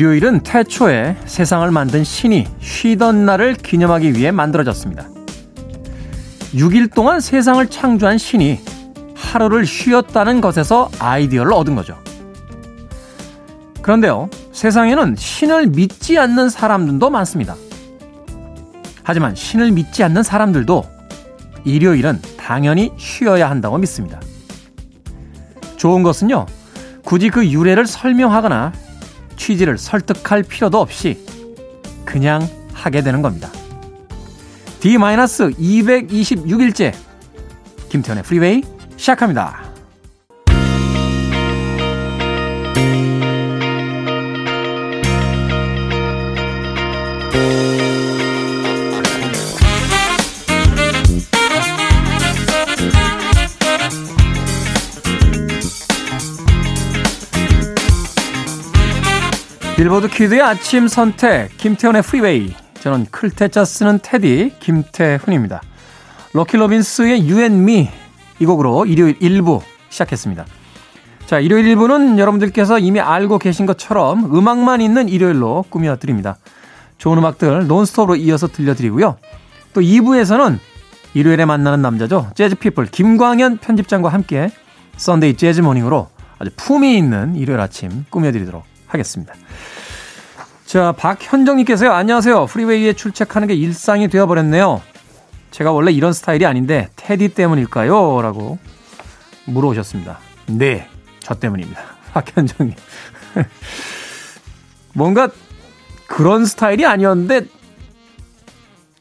일요일은 0.00 0.40
태초에 0.40 1.14
세상을 1.26 1.70
만든 1.72 2.04
신이 2.04 2.46
쉬던 2.58 3.26
날을 3.26 3.52
기념하기 3.52 4.14
위해 4.14 4.30
만들어졌습니다. 4.30 5.06
6일 6.54 6.94
동안 6.94 7.20
세상을 7.20 7.66
창조한 7.66 8.16
신이 8.16 8.60
하루를 9.14 9.66
쉬었다는 9.66 10.40
것에서 10.40 10.90
아이디어를 10.98 11.52
얻은 11.52 11.74
거죠. 11.74 11.98
그런데요, 13.82 14.30
세상에는 14.52 15.16
신을 15.18 15.66
믿지 15.66 16.18
않는 16.18 16.48
사람들도 16.48 17.10
많습니다. 17.10 17.54
하지만 19.02 19.34
신을 19.34 19.70
믿지 19.70 20.02
않는 20.02 20.22
사람들도 20.22 20.82
일요일은 21.64 22.22
당연히 22.38 22.90
쉬어야 22.96 23.50
한다고 23.50 23.76
믿습니다. 23.76 24.18
좋은 25.76 26.02
것은요, 26.02 26.46
굳이 27.04 27.28
그 27.28 27.46
유래를 27.46 27.86
설명하거나 27.86 28.72
취지를 29.40 29.78
설득할 29.78 30.42
필요도 30.42 30.78
없이 30.78 31.24
그냥 32.04 32.46
하게 32.74 33.02
되는 33.02 33.22
겁니다. 33.22 33.50
D-226일째 34.80 36.92
김태현의 37.88 38.22
프리웨이 38.22 38.62
시작합니다. 38.96 39.69
빌보드 59.80 60.08
kid의 60.08 60.42
아침 60.42 60.88
선택 60.88 61.56
김태훈의 61.56 62.02
프리웨이 62.02 62.54
저는 62.82 63.06
클 63.10 63.34
태 63.34 63.52
자 63.52 63.64
쓰는 63.64 63.98
테디 64.02 64.56
김태훈입니다. 64.60 65.62
로키 66.34 66.58
로빈스의 66.58 67.20
You 67.20 67.38
and 67.40 67.56
Me 67.60 67.88
이 68.40 68.44
곡으로 68.44 68.84
일요일 68.84 69.18
1부 69.18 69.62
시작했습니다. 69.88 70.44
자, 71.24 71.40
일요일 71.40 71.64
1부는 71.64 72.18
여러분들께서 72.18 72.78
이미 72.78 73.00
알고 73.00 73.38
계신 73.38 73.64
것처럼 73.64 74.26
음악만 74.36 74.82
있는 74.82 75.08
일요일로 75.08 75.64
꾸며드립니다. 75.70 76.36
좋은 76.98 77.16
음악들 77.16 77.66
논스톱으로 77.66 78.16
이어서 78.16 78.48
들려드리고요. 78.48 79.16
또 79.72 79.80
2부에서는 79.80 80.58
일요일에 81.14 81.46
만나는 81.46 81.80
남자죠. 81.80 82.30
재즈피플 82.34 82.84
김광현 82.84 83.56
편집장과 83.56 84.10
함께 84.10 84.50
Sunday 84.98 85.38
Jazz 85.38 85.62
Morning으로 85.62 86.10
아주 86.38 86.50
품위 86.54 86.98
있는 86.98 87.34
일요일 87.34 87.60
아침 87.60 88.04
꾸며드리도록 88.10 88.69
하겠습니다. 88.92 89.34
자, 90.66 90.92
박현정님께서요. 90.92 91.92
안녕하세요. 91.92 92.46
프리웨이에 92.46 92.92
출첵하는 92.92 93.48
게 93.48 93.54
일상이 93.54 94.08
되어버렸네요. 94.08 94.80
제가 95.50 95.72
원래 95.72 95.90
이런 95.90 96.12
스타일이 96.12 96.46
아닌데 96.46 96.88
테디 96.96 97.30
때문일까요? 97.30 98.22
라고 98.22 98.58
물어오셨습니다. 99.46 100.18
네, 100.46 100.88
저 101.18 101.34
때문입니다. 101.34 101.80
박현정님. 102.14 102.74
뭔가 104.94 105.28
그런 106.06 106.44
스타일이 106.44 106.86
아니었는데 106.86 107.46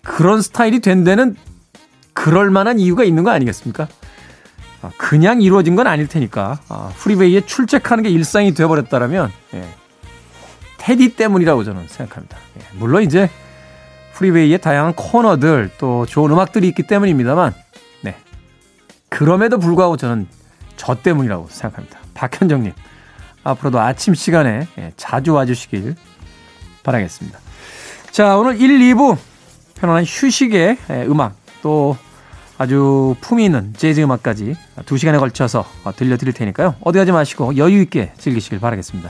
그런 0.03 0.41
스타일이 0.41 0.79
된 0.79 1.03
데는 1.03 1.35
그럴 2.13 2.50
만한 2.50 2.79
이유가 2.79 3.03
있는 3.03 3.23
거 3.23 3.31
아니겠습니까? 3.31 3.88
아, 4.81 4.91
그냥 4.97 5.41
이루어진 5.41 5.75
건 5.75 5.88
아닐 5.88 6.07
테니까 6.07 6.59
아, 6.69 6.91
프리웨이에 6.97 7.45
출첵하는 7.45 8.03
게 8.03 8.09
일상이 8.09 8.53
되어버렸다라면 8.53 9.31
예, 9.56 9.63
테디 10.79 11.16
때문이라고 11.16 11.63
저는 11.63 11.88
생각합니다. 11.88 12.38
예, 12.57 12.63
물론 12.78 13.03
이제 13.03 13.29
프리웨이의 14.13 14.59
다양한 14.59 14.94
코너들 14.95 15.69
또 15.78 16.06
좋은 16.06 16.31
음악들이 16.31 16.67
있기 16.69 16.84
때문입니다만 16.84 17.53
네 18.01 18.16
그럼에도 19.09 19.59
불구하고 19.59 19.97
저는 19.97 20.28
저 20.75 20.95
때문이라고 20.95 21.47
생각합니다. 21.50 22.00
박현정님 22.16 22.73
앞으로도 23.44 23.79
아침 23.79 24.13
시간에 24.13 24.68
예, 24.78 24.91
자주 24.97 25.34
와주시길 25.34 25.95
바라겠습니다. 26.84 27.39
자 28.12 28.38
오늘 28.38 28.59
1, 28.59 28.79
2부 28.79 29.18
편안한 29.75 30.03
휴식의 30.06 30.78
예, 30.89 31.06
음악 31.06 31.35
또 31.62 31.95
아주 32.57 33.16
품위 33.22 33.45
있는 33.45 33.73
재즈 33.73 34.01
음악까지 34.01 34.56
2시간에 34.78 35.18
걸쳐서 35.18 35.66
들려드릴 35.95 36.34
테니까요. 36.34 36.75
어디 36.81 37.00
가지 37.00 37.13
마시고 37.13 37.56
여유 37.56 37.81
있게 37.81 38.12
즐기시길 38.18 38.59
바라겠습니다. 38.59 39.09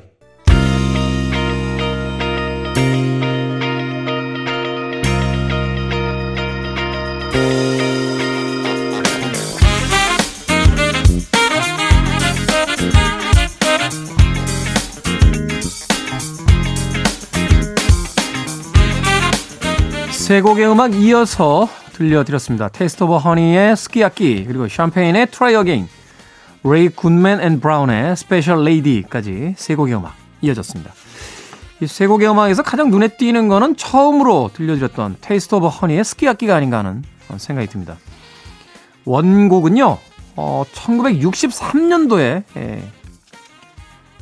세 20.31 20.39
곡의 20.39 20.65
음악 20.71 20.95
이어서 20.95 21.67
들려드렸습니다. 21.91 22.69
Taste 22.69 23.03
of 23.03 23.17
Honey의 23.17 23.75
스키야키 23.75 24.45
그리고 24.45 24.65
샴페인의 24.65 25.29
Try 25.29 25.55
Again 25.55 25.89
레이 26.63 26.87
굿맨 26.87 27.41
앤 27.41 27.59
브라운의 27.59 28.15
Special 28.15 28.63
Lady까지 28.63 29.55
세 29.57 29.75
곡의 29.75 29.93
음악 29.95 30.15
이어졌습니다. 30.41 30.93
이 31.81 31.85
세 31.85 32.07
곡의 32.07 32.29
음악에서 32.29 32.63
가장 32.63 32.89
눈에 32.89 33.09
띄는 33.09 33.49
거는 33.49 33.75
처음으로 33.75 34.51
들려드렸던 34.53 35.17
Taste 35.19 35.55
of 35.55 35.67
Honey의 35.67 36.05
스키야키가 36.05 36.55
아닌가 36.55 36.77
하는 36.77 37.03
생각이 37.35 37.67
듭니다. 37.67 37.97
원곡은요, 39.03 39.97
어, 40.37 40.63
1963년도에 40.73 42.43
예, 42.55 42.83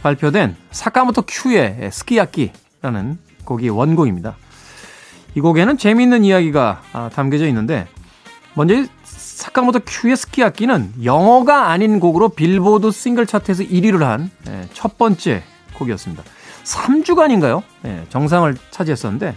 발표된 0.01 0.55
사카모토 0.71 1.25
큐의 1.27 1.91
스키야키라는 1.93 3.19
곡이 3.45 3.69
원곡입니다. 3.69 4.37
이 5.35 5.41
곡에는 5.41 5.77
재미있는 5.77 6.23
이야기가 6.23 6.81
아, 6.93 7.09
담겨져 7.13 7.47
있는데 7.47 7.87
먼저 8.55 8.75
사카모토 9.03 9.79
큐의 9.85 10.17
스키야키는 10.17 10.95
영어가 11.03 11.69
아닌 11.69 11.99
곡으로 11.99 12.29
빌보드 12.29 12.91
싱글 12.91 13.25
차트에서 13.25 13.63
1위를 13.63 13.99
한첫 13.99 14.91
예, 14.93 14.97
번째 14.97 15.43
곡이었습니다. 15.75 16.23
3주간인가요? 16.63 17.63
예, 17.85 18.05
정상을 18.09 18.55
차지했었는데 18.69 19.35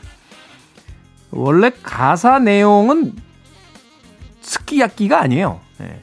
원래 1.30 1.70
가사 1.82 2.38
내용은 2.38 3.14
스키야키가 4.40 5.20
아니에요. 5.20 5.60
예. 5.82 6.00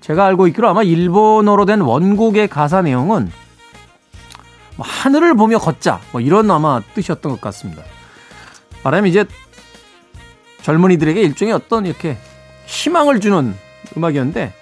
제가 0.00 0.24
알고 0.24 0.46
있기로 0.48 0.68
아마 0.68 0.82
일본어로 0.82 1.66
된 1.66 1.82
원곡의 1.82 2.48
가사 2.48 2.80
내용은 2.80 3.30
뭐 4.76 4.86
하늘을 4.86 5.34
보며 5.34 5.58
걷자 5.58 6.00
뭐 6.12 6.20
이런 6.22 6.50
아마 6.50 6.80
뜻이었던 6.94 7.32
것 7.32 7.40
같습니다. 7.42 7.82
말하면 8.84 9.10
이제 9.10 9.24
젊은이들에게 10.62 11.20
일종의 11.20 11.54
어떤 11.54 11.86
이렇게 11.86 12.16
희망을 12.66 13.20
주는 13.20 13.54
음악이었는데 13.96 14.52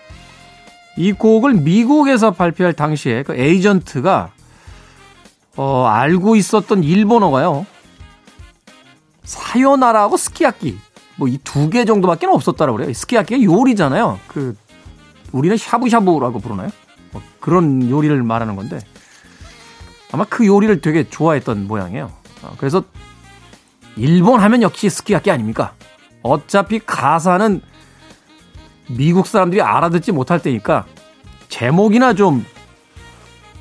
이 0.99 1.13
곡을 1.13 1.55
미국에서 1.55 2.31
발표할 2.31 2.73
당시에 2.73 3.23
그 3.23 3.35
에이전트가 3.35 4.31
어, 5.57 5.87
알고 5.87 6.37
있었던 6.37 6.85
일본어가요. 6.85 7.67
사요나라하고 9.25 10.17
스키야키 10.17 10.79
뭐 11.17 11.29
이 11.29 11.39
두 11.43 11.71
개 11.71 11.85
정도밖에 11.85 12.27
없었다라고 12.27 12.79
그래요. 12.79 12.93
스키야키가 12.93 13.43
요리잖아요. 13.43 14.21
그 14.29 14.55
우리는 15.33 15.57
샤브샤브라고 15.57 16.39
부르나요? 16.41 16.71
뭐 17.11 17.23
그런 17.41 17.89
요리를 17.91 18.23
말하는 18.23 18.55
건데 18.57 18.79
아마 20.13 20.25
그 20.25 20.47
요리를 20.47 20.81
되게 20.83 21.09
좋아했던 21.09 21.67
모양이에요. 21.67 22.13
어, 22.43 22.55
그래서 22.59 22.85
일본 23.97 24.41
하면 24.41 24.63
역시 24.63 24.91
스키야키 24.91 25.31
아닙니까? 25.31 25.75
어차피 26.23 26.79
가사는 26.79 27.61
미국 28.89 29.27
사람들이 29.27 29.63
알아듣지 29.63 30.13
못할 30.13 30.41
때니까 30.41 30.87
제목이나 31.49 32.15
좀 32.15 32.45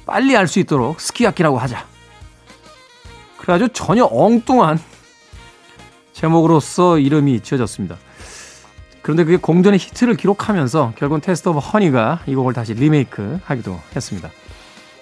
빨리 0.05 0.35
알 0.35 0.47
수 0.47 0.59
있도록 0.59 0.99
스키야키라고 0.99 1.57
하자. 1.57 1.85
그래가지고 3.37 3.73
전혀 3.73 4.05
엉뚱한 4.05 4.79
제목으로서 6.13 6.99
이름이 6.99 7.41
지어졌습니다. 7.41 7.97
그런데 9.01 9.23
그게 9.23 9.37
공전의 9.37 9.79
히트를 9.79 10.15
기록하면서 10.15 10.93
결국은 10.97 11.21
Taste 11.21 11.49
of 11.49 11.59
Honey가 11.59 12.21
이 12.25 12.33
곡을 12.33 12.53
다시 12.53 12.73
리메이크 12.73 13.41
하기도 13.45 13.79
했습니다. 13.95 14.29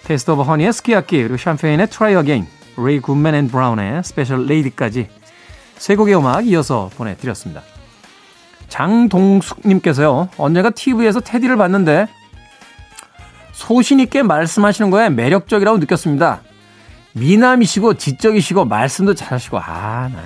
Taste 0.04 0.32
of 0.32 0.42
Honey의 0.42 0.74
스키야키 0.74 1.18
그리고 1.24 1.38
샴페인의 1.38 1.88
Try 1.88 2.16
Again 2.16 2.46
레이 2.78 3.00
굿맨 3.00 3.36
앤 3.36 3.48
브라운의 3.48 4.04
Special 4.04 4.46
Lady까지 4.46 5.08
세 5.78 5.96
곡의 5.96 6.16
음악 6.16 6.48
이어서 6.48 6.90
보내드렸습니다. 6.96 7.62
장동숙님께서요. 8.70 10.30
언제가 10.38 10.70
TV에서 10.70 11.20
테디를 11.20 11.58
봤는데 11.58 12.08
소신 13.52 14.00
있게 14.00 14.24
말씀하시는 14.24 14.90
거에 14.90 15.10
매력적이라고 15.10 15.78
느꼈습니다. 15.78 16.42
미남이시고 17.14 17.96
지적이시고 17.96 18.66
말씀도 18.66 19.14
잘하시고 19.14 19.60
아, 19.60 20.10
나 20.12 20.24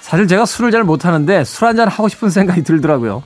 사실 0.00 0.26
제가 0.28 0.46
술을 0.46 0.70
잘 0.70 0.84
못하는데 0.84 1.44
술 1.44 1.66
한잔 1.66 1.88
하고 1.88 2.08
싶은 2.08 2.30
생각이 2.30 2.62
들더라고요. 2.62 3.22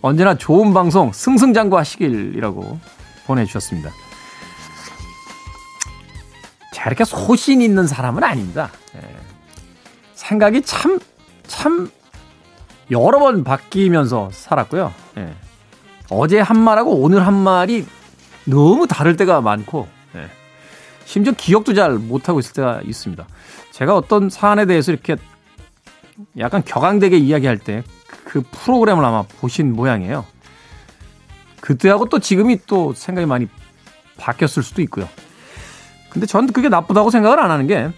언제나 0.00 0.34
좋은 0.34 0.72
방송 0.72 1.12
승승장구 1.12 1.76
하시길이라고 1.76 2.78
보내주셨습니다. 3.26 3.90
자, 6.72 6.84
이렇게 6.86 7.04
소신 7.04 7.60
있는 7.60 7.86
사람은 7.86 8.24
아닙니다. 8.24 8.70
예. 8.96 9.21
생각이 10.26 10.62
참, 10.62 10.98
참, 11.46 11.90
여러 12.90 13.18
번 13.18 13.44
바뀌면서 13.44 14.30
살았고요. 14.32 14.92
예. 15.18 15.34
어제 16.10 16.40
한 16.40 16.58
말하고 16.58 16.96
오늘 16.96 17.26
한 17.26 17.34
말이 17.34 17.86
너무 18.44 18.86
다를 18.86 19.16
때가 19.16 19.40
많고, 19.40 19.88
예. 20.16 20.28
심지어 21.04 21.32
기억도 21.36 21.74
잘 21.74 21.92
못하고 21.92 22.40
있을 22.40 22.52
때가 22.54 22.80
있습니다. 22.84 23.26
제가 23.70 23.96
어떤 23.96 24.30
사안에 24.30 24.66
대해서 24.66 24.92
이렇게 24.92 25.16
약간 26.38 26.62
격앙되게 26.64 27.16
이야기할 27.16 27.58
때 27.58 27.82
그 28.32 28.42
프로그램을 28.50 29.04
아마 29.04 29.22
보신 29.22 29.74
모양이에요. 29.74 30.24
그때하고 31.60 32.08
또 32.08 32.18
지금이 32.18 32.60
또 32.66 32.94
생각이 32.94 33.26
많이 33.26 33.46
바뀌었을 34.16 34.62
수도 34.62 34.80
있고요. 34.80 35.06
근데 36.08 36.26
전 36.26 36.46
그게 36.46 36.70
나쁘다고 36.70 37.10
생각을 37.10 37.38
안 37.38 37.50
하는 37.50 37.66
게 37.66 37.90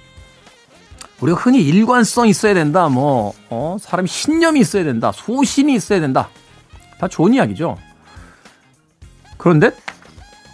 우리가 1.21 1.39
흔히 1.39 1.63
일관성 1.63 2.29
있어야 2.29 2.55
된다, 2.55 2.89
뭐, 2.89 3.33
어, 3.51 3.77
사람이 3.81 4.09
신념이 4.09 4.61
있어야 4.61 4.85
된다, 4.85 5.13
소신이 5.13 5.75
있어야 5.75 6.01
된다. 6.01 6.29
다 6.99 7.09
좋은 7.09 7.35
이야기죠. 7.35 7.77
그런데 9.37 9.71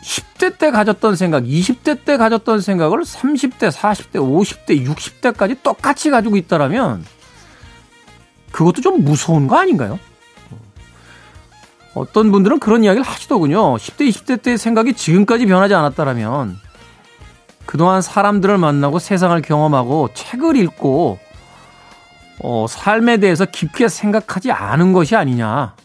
10대 0.03 0.59
때 0.59 0.71
가졌던 0.71 1.17
생각, 1.17 1.45
20대 1.45 2.05
때 2.05 2.17
가졌던 2.17 2.61
생각을 2.61 3.01
30대, 3.01 3.71
40대, 3.71 4.15
50대, 4.15 4.87
60대까지 4.87 5.63
똑같이 5.63 6.11
가지고 6.11 6.37
있다라면 6.37 7.05
그것도 8.53 8.81
좀 8.81 9.05
무서운 9.05 9.47
거 9.47 9.57
아닌가요? 9.57 9.99
어떤 11.95 12.31
분들은 12.31 12.61
그런 12.61 12.85
이야기를 12.85 13.05
하시더군요. 13.05 13.77
10대, 13.77 14.09
20대 14.09 14.43
때 14.43 14.57
생각이 14.57 14.95
지금까지 14.95 15.47
변하지 15.47 15.75
않았다라면 15.75 16.59
그동안 17.71 18.03
사람들을 18.03 18.59
만나고 18.59 18.99
세상을 18.99 19.41
경험하고 19.43 20.09
책을 20.13 20.57
읽고 20.57 21.21
어, 22.43 22.67
삶에 22.69 23.19
대해서 23.19 23.45
깊게 23.45 23.87
생각하지 23.87 24.51
않은 24.51 24.93
것이 24.93 25.15
아니냐. 25.15 25.77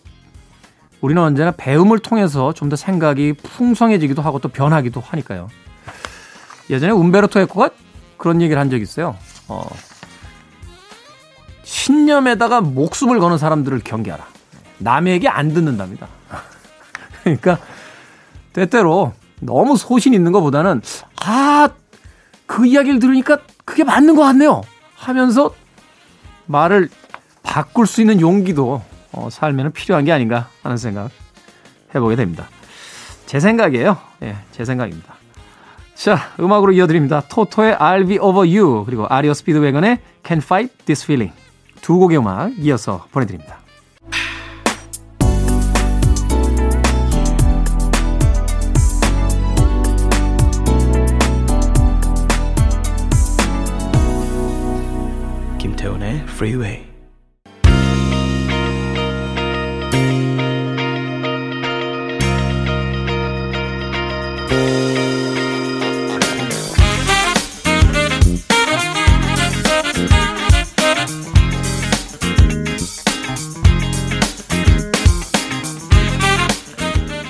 우리는 1.00 1.22
언제나 1.22 1.52
배움을 1.52 2.00
통해서 2.00 2.54
좀 2.54 2.70
더 2.70 2.76
생각이 2.76 3.34
풍성해지기도 3.34 4.24
하고 4.24 4.40
또 4.40 4.50
변하기도 4.50 5.00
하니까요. 5.00 5.48
예전에 6.72 6.92
움베르토 6.92 7.40
에코가 7.42 7.70
그런 8.18 8.42
얘기를 8.42 8.60
한 8.60 8.72
적이 8.72 8.82
있어요. 8.82 9.16
어, 9.48 9.64
신념에다가 11.62 12.62
목숨을 12.62 13.20
거는 13.20 13.38
사람들을 13.38 13.82
경계하라. 13.84 14.26
남에게 14.80 15.28
안 15.28 15.54
듣는답니다. 15.54 16.08
그러니까 17.22 17.60
때때로 18.54 19.14
너무 19.40 19.78
소신 19.78 20.14
있는 20.14 20.32
것보다는 20.32 20.82
아, 21.22 21.70
그 22.46 22.66
이야기를 22.66 23.00
들으니까 23.00 23.40
그게 23.64 23.84
맞는 23.84 24.16
것 24.16 24.24
같네요. 24.24 24.62
하면서 24.96 25.54
말을 26.46 26.90
바꿀 27.44 27.88
수 27.88 28.02
있는 28.02 28.22
용기도 28.22 28.82
어, 29.12 29.30
삶에는 29.30 29.72
필요한 29.72 30.06
게 30.06 30.12
아닌가 30.12 30.50
하는 30.62 30.78
생각 30.78 31.10
해보게 31.94 32.16
됩니다. 32.16 32.48
제 33.26 33.40
생각이에요. 33.40 33.98
예, 34.24 34.36
제 34.52 34.66
생각입니다. 34.66 35.16
자, 35.96 36.34
음악으로 36.40 36.74
이어드립니다. 36.74 37.22
토토의 37.30 37.76
I'll 37.76 38.08
be 38.08 38.20
over 38.20 38.48
you 38.48 38.84
그리고 38.86 39.08
아리오 39.08 39.34
스피드웨건의 39.34 40.00
Can 40.26 40.42
Fight 40.42 40.86
This 40.86 41.06
Feeling 41.06 41.34
두 41.82 41.98
곡의 41.98 42.18
음악 42.18 42.52
이어서 42.60 43.08
보내드립니다. 43.12 43.65
김태훈의 55.86 56.24
Freeway 56.28 56.84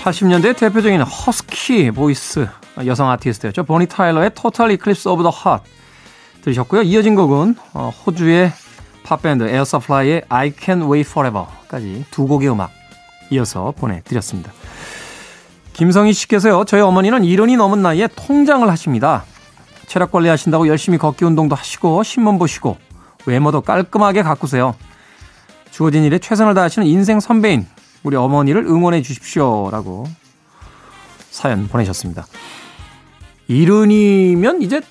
80년대 0.03 0.55
대표적인 0.55 1.01
허스키 1.01 1.91
보이스 1.91 2.47
여성 2.85 3.09
아티스트였죠. 3.09 3.63
보니 3.63 3.87
타일러의 3.87 4.33
Total 4.33 4.71
Eclipse 4.71 5.11
of 5.11 5.23
the 5.23 5.33
Heart 5.35 5.69
들으셨고요. 6.45 6.83
이어진 6.83 7.15
곡은 7.15 7.55
어, 7.73 7.91
호주의 8.05 8.51
팝밴드 9.03 9.43
에어서플라이의 9.43 10.23
I 10.29 10.53
Can 10.57 10.83
Wait 10.83 11.09
Forever까지 11.09 12.05
두 12.11 12.27
곡의 12.27 12.49
음악 12.49 12.71
이어서 13.31 13.73
보내드렸습니다. 13.75 14.51
김성희 15.73 16.13
씨께서요. 16.13 16.65
저희 16.65 16.81
어머니는 16.81 17.23
일흔이 17.25 17.57
넘은 17.57 17.81
나이에 17.81 18.07
통장을 18.15 18.67
하십니다. 18.69 19.25
체력 19.87 20.11
관리 20.11 20.29
하신다고 20.29 20.67
열심히 20.67 20.97
걷기 20.97 21.25
운동도 21.25 21.55
하시고 21.55 22.03
신문 22.03 22.37
보시고 22.39 22.77
외모도 23.25 23.61
깔끔하게 23.61 24.21
가꾸세요. 24.21 24.75
주어진 25.71 26.03
일에 26.03 26.19
최선을 26.19 26.53
다하시는 26.53 26.87
인생 26.87 27.19
선배인 27.19 27.67
우리 28.03 28.15
어머니를 28.15 28.65
응원해 28.65 29.01
주십시오라고 29.01 30.05
사연 31.31 31.67
보내셨습니다. 31.67 32.25
이른이면 33.47 34.61
이제 34.61 34.81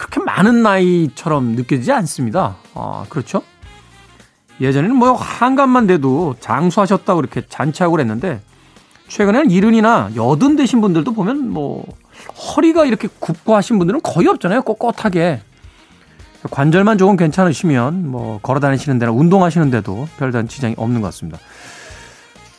그렇게 0.00 0.20
많은 0.20 0.62
나이처럼 0.62 1.54
느껴지지 1.56 1.92
않습니다. 1.92 2.56
아, 2.74 3.04
그렇죠? 3.10 3.42
예전에는 4.58 4.96
뭐 4.96 5.12
한간만 5.12 5.86
돼도 5.86 6.36
장수하셨다고 6.40 7.20
이렇게 7.20 7.42
잔치하고 7.46 7.92
그랬는데 7.92 8.40
최근에는 9.08 9.50
이른이나 9.50 10.10
여든 10.16 10.56
되신 10.56 10.80
분들도 10.80 11.12
보면 11.12 11.50
뭐 11.50 11.84
허리가 12.24 12.86
이렇게 12.86 13.08
굽고 13.18 13.54
하신 13.54 13.78
분들은 13.78 14.00
거의 14.02 14.26
없잖아요. 14.28 14.62
꼿꼿하게. 14.62 15.42
관절만 16.50 16.96
조금 16.96 17.16
괜찮으시면 17.16 18.08
뭐 18.08 18.40
걸어 18.42 18.60
다니시는 18.60 18.98
데나 18.98 19.12
운동하시는 19.12 19.70
데도 19.70 20.08
별다른 20.18 20.48
지장이 20.48 20.74
없는 20.78 21.02
것 21.02 21.08
같습니다. 21.08 21.38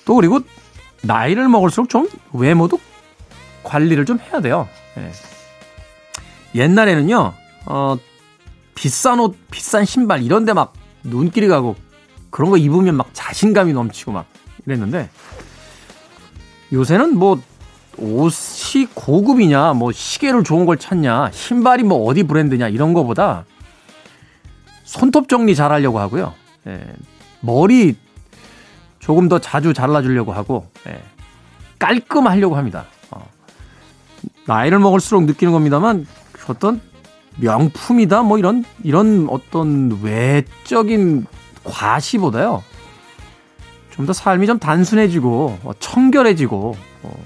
또 0.06 0.14
그리고 0.14 0.42
나이를 1.02 1.50
먹을수록 1.50 1.90
좀 1.90 2.08
외모도 2.34 2.80
관리를 3.64 4.06
좀 4.06 4.20
해야 4.20 4.42
돼요. 4.42 4.68
예. 4.98 5.31
옛날에는요, 6.56 7.34
어, 7.66 7.96
비싼 8.76 9.20
옷, 9.20 9.38
비싼 9.52 9.86
신발 9.86 10.22
이런 10.24 10.46
데 10.46 10.54
막 10.54 10.74
눈길이 11.04 11.48
가고 11.48 11.76
그런 12.30 12.52
거 12.52 12.58
입으면 12.58 12.96
막 12.96 13.10
자신감이 13.14 13.74
넘치고 13.74 14.12
막 14.12 14.26
이랬는데 14.66 15.10
요새는 16.72 17.18
뭐 17.18 17.42
옷이 17.98 18.88
고급이냐, 18.94 19.74
뭐 19.74 19.92
시계를 19.92 20.44
좋은 20.44 20.66
걸 20.66 20.78
찾냐, 20.78 21.32
신발이 21.32 21.84
뭐 21.84 22.06
어디 22.06 22.24
브랜드냐 22.24 22.70
이런 22.70 22.94
거보다 22.94 23.46
손톱 24.86 25.28
정리 25.28 25.56
잘 25.56 25.72
하려고 25.72 26.00
하고요. 26.00 26.34
예, 26.68 26.86
머리 27.42 27.96
조금 29.00 29.28
더 29.28 29.40
자주 29.40 29.74
잘라주려고 29.74 30.32
하고 30.32 30.68
예, 30.88 31.02
깔끔하려고 31.80 32.56
합니다. 32.56 32.86
어, 33.10 33.28
나이를 34.46 34.80
먹을수록 34.80 35.26
느끼는 35.26 35.52
겁니다만 35.52 36.06
어떤 36.52 36.82
명품이다 37.38 38.24
뭐 38.24 38.38
이런 38.38 38.64
이런 38.84 39.28
어떤 39.30 40.00
외적인 40.02 41.26
과시보다요 41.64 42.64
좀 43.92 44.06
더 44.06 44.14
삶이 44.14 44.48
좀 44.48 44.58
단순해지고 44.58 45.60
어, 45.64 45.72
청결해지고 45.80 46.76
어, 47.04 47.26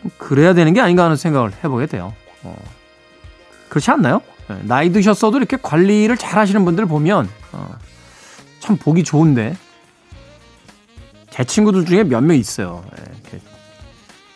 좀 0.00 0.10
그래야 0.18 0.54
되는 0.54 0.72
게 0.72 0.80
아닌가 0.80 1.04
하는 1.04 1.16
생각을 1.16 1.52
해보게 1.62 1.86
돼요. 1.86 2.14
어, 2.42 2.56
그렇지 3.68 3.90
않나요? 3.90 4.22
예, 4.50 4.58
나이 4.62 4.92
드셨어도 4.92 5.36
이렇게 5.36 5.58
관리를 5.60 6.16
잘 6.16 6.38
하시는 6.38 6.64
분들 6.64 6.86
보면 6.86 7.28
어, 7.52 7.68
참 8.60 8.76
보기 8.78 9.04
좋은데 9.04 9.56
제 11.30 11.44
친구들 11.44 11.84
중에 11.84 12.04
몇 12.04 12.22
명 12.22 12.36
있어요. 12.38 12.82
예, 12.98 13.38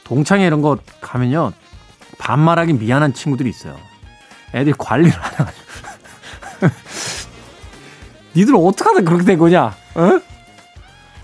동창회 0.05 0.45
이런 0.47 0.61
거 0.61 0.77
가면요. 1.01 1.53
반말하기 2.21 2.75
미안한 2.75 3.13
친구들이 3.15 3.51
있어요. 3.51 3.77
애들이 4.55 4.75
관리를 4.77 5.13
안 5.19 5.33
해가지고. 5.33 5.71
니들 8.37 8.55
어떡하다 8.55 9.01
그렇게 9.03 9.25
된 9.25 9.39
거냐? 9.39 9.75
어? 9.95 10.21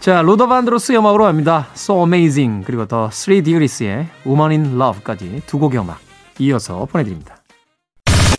자, 0.01 0.23
로더 0.23 0.47
반드로스 0.49 0.93
음악으로 0.93 1.25
갑니다. 1.25 1.69
So 1.75 1.99
Amazing 2.05 2.65
그리고 2.65 2.87
더 2.87 3.11
3 3.11 3.43
Degrees의 3.43 4.09
Woman 4.27 4.51
in 4.51 4.81
Love까지 4.81 5.43
두 5.47 5.59
곡의 5.59 5.81
음악 5.81 6.01
이어서 6.39 6.87
보내드립니다. 6.87 7.37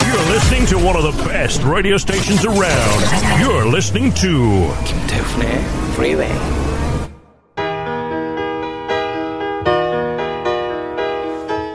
You're 0.00 0.30
listening 0.30 0.66
to 0.68 0.78
one 0.78 0.96
of 0.96 1.02
the 1.02 1.28
best 1.28 1.62
radio 1.64 1.96
stations 1.96 2.46
around. 2.46 3.04
You're 3.40 3.68
listening 3.68 4.14
to 4.20 4.72
김태훈의 4.84 5.58
Freeway. 5.92 6.67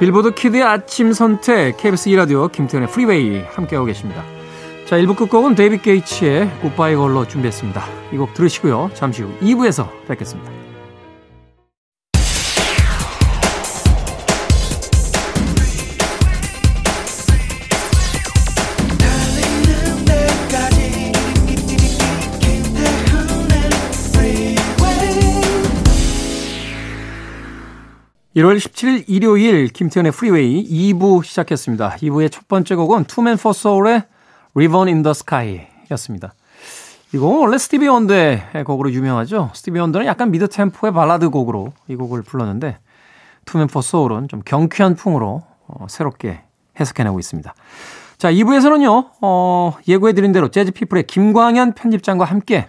빌보드 0.04 0.34
키드의 0.34 0.64
아침 0.64 1.14
선택 1.14 1.78
KBS 1.78 2.10
2라디오 2.10 2.52
김태훈의 2.52 2.90
Freeway 2.90 3.42
함께하고 3.44 3.86
계십니다. 3.86 4.22
자, 4.86 4.98
1부 4.98 5.16
끝곡은 5.16 5.56
데이비드 5.56 5.82
게이츠의 5.82 6.50
Goodbye 6.62 6.98
Girl로 6.98 7.26
준비했습니다. 7.26 7.82
이 8.12 8.18
곡 8.18 8.34
들으시고요. 8.34 8.92
잠시 8.96 9.24
후 9.24 9.32
2부에서 9.40 9.88
뵙겠습니다. 10.10 10.63
1월 28.36 28.58
17일 28.58 29.04
일요일 29.08 29.68
김태훈의 29.68 30.12
Freeway 30.12 30.68
2부 30.94 31.24
시작했습니다. 31.24 31.98
2부의 31.98 32.32
첫 32.32 32.48
번째 32.48 32.74
곡은 32.74 33.04
투맨 33.04 33.38
포 33.38 33.54
소울의 33.54 34.02
Ribbon 34.56 34.88
in 34.88 35.04
the 35.04 35.12
Sky 35.12 35.68
였습니다. 35.92 36.34
이 37.14 37.18
곡은 37.20 37.38
원래 37.38 37.60
스티비 37.60 37.88
원더의 37.88 38.64
곡으로 38.66 38.92
유명하죠. 38.92 39.52
스티비 39.54 39.78
원더는 39.78 40.08
약간 40.08 40.32
mid 40.32 40.48
tempo의 40.48 40.94
발라드 40.94 41.30
곡으로 41.30 41.74
이 41.88 41.96
곡을 41.96 42.24
불렀는데 42.24 42.80
투맨 43.46 43.68
포 43.68 43.82
소울은 43.82 44.28
좀 44.30 44.42
경쾌한 44.44 44.96
풍으로 44.96 45.44
어, 45.68 45.86
새롭게 45.88 46.42
해석해내고 46.80 47.20
있습니다. 47.20 47.54
자, 48.18 48.32
2부에서는요, 48.32 49.10
어, 49.22 49.78
예고해드린 49.88 50.32
대로 50.32 50.48
재즈피플의 50.48 51.04
김광현 51.06 51.74
편집장과 51.74 52.26
함께 52.26 52.68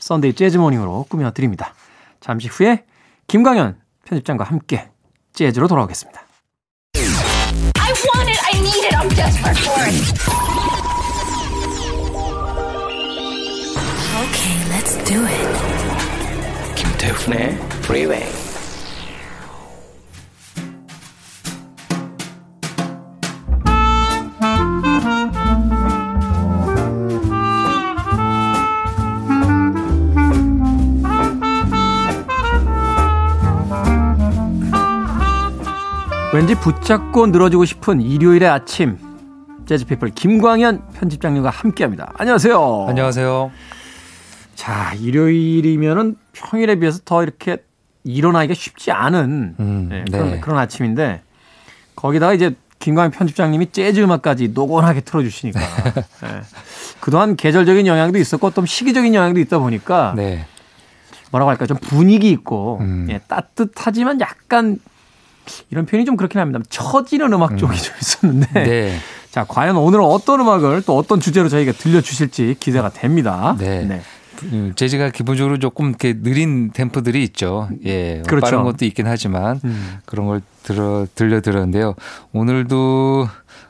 Sunday 0.00 0.32
Jazz 0.32 0.56
Morning으로 0.56 1.06
꾸며드립니다. 1.08 1.72
잠시 2.18 2.48
후에 2.48 2.84
김광현 3.28 3.76
편집장과 4.08 4.44
함께 4.44 4.90
재즈로 5.34 5.68
돌아오겠습니다. 5.68 6.22
I 6.96 7.92
want 7.92 8.30
it. 8.30 8.40
I 8.44 8.58
need 8.60 8.84
it. 8.84 8.94
I'm 8.96 9.08
desperate 9.14 9.58
for 9.58 9.84
it. 9.86 9.94
Okay, 14.24 14.56
let's 14.70 14.96
do 15.04 15.24
it. 15.26 15.46
김태훈의 16.74 17.58
Freeway. 17.84 18.37
왠지 36.38 36.54
붙잡고 36.54 37.26
늘어지고 37.26 37.64
싶은 37.64 38.00
일요일의 38.00 38.48
아침. 38.48 38.96
재즈피플 39.66 40.10
김광현 40.10 40.84
편집장님과 40.92 41.50
함께합니다. 41.50 42.12
안녕하세요. 42.16 42.86
안녕하세요. 42.88 43.50
자, 44.54 44.94
일요일이면은 45.00 46.14
평일에 46.32 46.76
비해서 46.76 47.00
더 47.04 47.24
이렇게 47.24 47.64
일어나기가 48.04 48.54
쉽지 48.54 48.92
않은 48.92 49.56
음, 49.58 49.88
네, 49.90 50.04
그런, 50.08 50.30
네. 50.30 50.40
그런 50.40 50.58
아침인데 50.58 51.22
거기다가 51.96 52.34
이제 52.34 52.54
김광현 52.78 53.10
편집장님이 53.10 53.72
재즈 53.72 53.98
음악까지 53.98 54.50
노곤하게 54.54 55.00
틀어주시니까 55.00 55.58
네. 56.22 56.40
그동안 57.00 57.34
계절적인 57.34 57.84
영향도 57.88 58.16
있었고 58.16 58.50
또 58.50 58.64
시기적인 58.64 59.12
영향도 59.12 59.40
있다 59.40 59.58
보니까 59.58 60.14
네. 60.14 60.46
뭐라고 61.32 61.50
할까 61.50 61.66
좀 61.66 61.78
분위기 61.78 62.30
있고 62.30 62.78
음. 62.80 63.08
예, 63.10 63.18
따뜻하지만 63.26 64.20
약간 64.20 64.78
이런 65.70 65.86
표현이 65.86 66.04
좀 66.04 66.16
그렇긴 66.16 66.40
합니다. 66.40 66.60
처지는 66.68 67.32
음악 67.32 67.56
쪽이 67.56 67.76
좀 67.80 67.94
있었는데 68.00 68.64
네. 68.64 68.98
자 69.30 69.44
과연 69.44 69.76
오늘은 69.76 70.04
어떤 70.04 70.40
음악을 70.40 70.82
또 70.82 70.96
어떤 70.96 71.20
주제로 71.20 71.48
저희가 71.48 71.72
들려주실지 71.72 72.56
기대가 72.60 72.88
됩니다. 72.88 73.56
네. 73.58 74.00
음, 74.44 74.72
재즈가 74.76 75.10
기본적으로 75.10 75.58
조금 75.58 75.88
이렇게 75.88 76.14
느린 76.14 76.70
템포들이 76.70 77.22
있죠. 77.24 77.68
예. 77.84 78.22
그렇죠. 78.26 78.44
빠른 78.44 78.62
것도 78.62 78.84
있긴 78.84 79.06
하지만 79.06 79.60
음. 79.64 79.98
그런 80.04 80.26
걸 80.26 80.42
들어 80.62 81.06
들려 81.14 81.40
들었는데요. 81.40 81.94
오늘도 82.32 83.28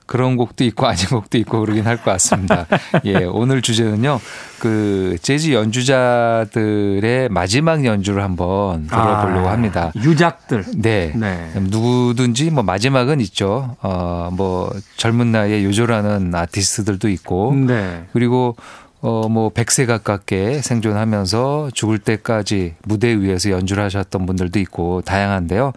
그런 0.08 0.36
곡도 0.36 0.64
있고 0.64 0.86
아닌 0.86 1.06
곡도 1.10 1.38
있고 1.38 1.60
그러긴 1.60 1.86
할 1.86 1.98
것 1.98 2.04
같습니다. 2.12 2.66
예, 3.04 3.24
오늘 3.24 3.62
주제는요. 3.62 4.20
그 4.58 5.16
재즈 5.22 5.52
연주자들의 5.52 7.28
마지막 7.28 7.84
연주를 7.84 8.22
한번 8.24 8.86
들어보려고 8.86 9.48
아, 9.48 9.52
합니다. 9.52 9.92
유작들. 9.96 10.64
네. 10.76 11.12
네. 11.14 11.50
누구든지 11.60 12.50
뭐 12.50 12.62
마지막은 12.62 13.20
있죠. 13.20 13.76
어, 13.82 14.30
뭐 14.32 14.72
젊은 14.96 15.30
나이에 15.30 15.62
요절하는 15.64 16.34
아티스트들도 16.34 17.08
있고 17.10 17.54
네. 17.54 18.04
그리고 18.12 18.56
어, 19.00 19.28
뭐 19.28 19.50
100세 19.50 19.86
가깝게 19.86 20.60
생존하면서 20.62 21.70
죽을 21.72 21.98
때까지 21.98 22.74
무대 22.84 23.14
위에서 23.16 23.50
연주를 23.50 23.84
하셨던 23.84 24.26
분들도 24.26 24.58
있고 24.60 25.02
다양한데요. 25.02 25.72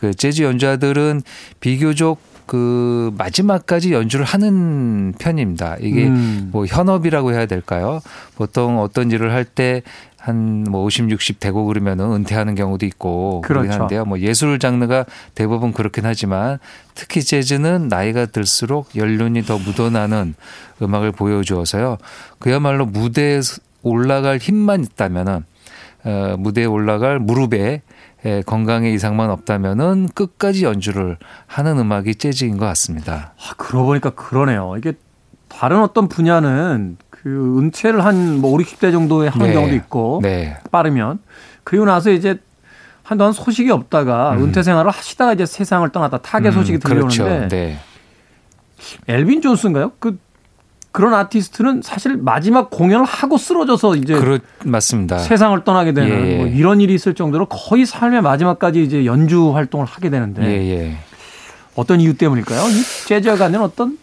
그 0.00 0.14
재즈 0.14 0.42
연주자들은 0.42 1.22
비교적 1.60 2.18
그 2.46 3.12
마지막까지 3.16 3.92
연주를 3.92 4.24
하는 4.24 5.14
편입니다. 5.18 5.76
이게 5.80 6.06
음. 6.08 6.50
뭐 6.52 6.66
현업이라고 6.66 7.32
해야 7.32 7.46
될까요? 7.46 8.00
보통 8.36 8.80
어떤 8.80 9.10
일을 9.10 9.32
할 9.32 9.44
때 9.44 9.82
한뭐 10.24 10.84
50, 10.84 11.10
60 11.10 11.38
되고 11.38 11.66
그러면은 11.66 12.10
은퇴하는 12.12 12.54
경우도 12.54 12.86
있고 12.86 13.42
그러긴 13.42 13.68
그렇죠. 13.68 13.82
한데요. 13.82 14.04
뭐 14.06 14.18
예술 14.20 14.58
장르가 14.58 15.04
대부분 15.34 15.74
그렇긴 15.74 16.06
하지만 16.06 16.58
특히 16.94 17.22
재즈는 17.22 17.88
나이가 17.88 18.24
들수록 18.24 18.96
연륜이 18.96 19.42
더 19.42 19.58
묻어나는 19.58 20.34
음악을 20.80 21.12
보여주어서요. 21.12 21.98
그야말로 22.38 22.86
무대에 22.86 23.40
올라갈 23.82 24.38
힘만 24.38 24.82
있다면은 24.84 25.44
어, 26.04 26.36
무대에 26.38 26.64
올라갈 26.64 27.18
무릎에 27.18 27.82
에, 28.24 28.42
건강에 28.42 28.90
이상만 28.90 29.30
없다면은 29.30 30.08
끝까지 30.14 30.64
연주를 30.64 31.18
하는 31.46 31.78
음악이 31.78 32.14
재즈인 32.14 32.56
것 32.56 32.64
같습니다. 32.66 33.32
아, 33.38 33.54
그러고 33.56 33.86
보니까 33.86 34.10
그러네요. 34.10 34.74
이게 34.78 34.94
다른 35.48 35.80
어떤 35.82 36.08
분야는 36.08 36.96
그 37.10 37.58
은퇴를 37.58 38.04
한 38.04 38.38
뭐 38.40 38.52
5, 38.52 38.58
60대 38.58 38.92
정도에 38.92 39.28
하는 39.28 39.46
네. 39.48 39.52
경우도 39.52 39.74
있고 39.76 40.20
네. 40.22 40.56
빠르면 40.70 41.20
그리고 41.64 41.84
나서 41.84 42.10
이제 42.10 42.38
한동안 43.02 43.32
소식이 43.32 43.70
없다가 43.70 44.32
음. 44.32 44.44
은퇴 44.44 44.62
생활을 44.62 44.90
하시다가 44.90 45.34
이제 45.34 45.44
세상을 45.46 45.86
떠났다 45.90 46.18
타계 46.18 46.50
소식이 46.50 46.78
음, 46.78 46.80
들려오는데 46.80 47.18
그렇죠. 47.18 47.48
네. 47.48 47.78
엘빈 49.08 49.42
존스인가요? 49.42 49.92
그 49.98 50.18
그런 50.94 51.12
아티스트는 51.12 51.82
사실 51.82 52.16
마지막 52.16 52.70
공연을 52.70 53.04
하고 53.04 53.36
쓰러져서 53.36 53.96
이제 53.96 54.14
그렇 54.14 54.38
맞습니다. 54.64 55.18
세상을 55.18 55.64
떠나게 55.64 55.92
되는 55.92 56.08
예, 56.08 56.32
예. 56.32 56.36
뭐 56.36 56.46
이런 56.46 56.80
일이 56.80 56.94
있을 56.94 57.14
정도로 57.14 57.46
거의 57.46 57.84
삶의 57.84 58.22
마지막까지 58.22 58.80
이제 58.84 59.04
연주 59.04 59.56
활동을 59.56 59.86
하게 59.86 60.08
되는데 60.08 60.42
예, 60.44 60.70
예. 60.70 60.96
어떤 61.74 62.00
이유 62.00 62.16
때문일까요? 62.16 62.68
이 62.68 63.08
재즈가 63.08 63.34
갖는 63.34 63.60
어떤 63.60 63.98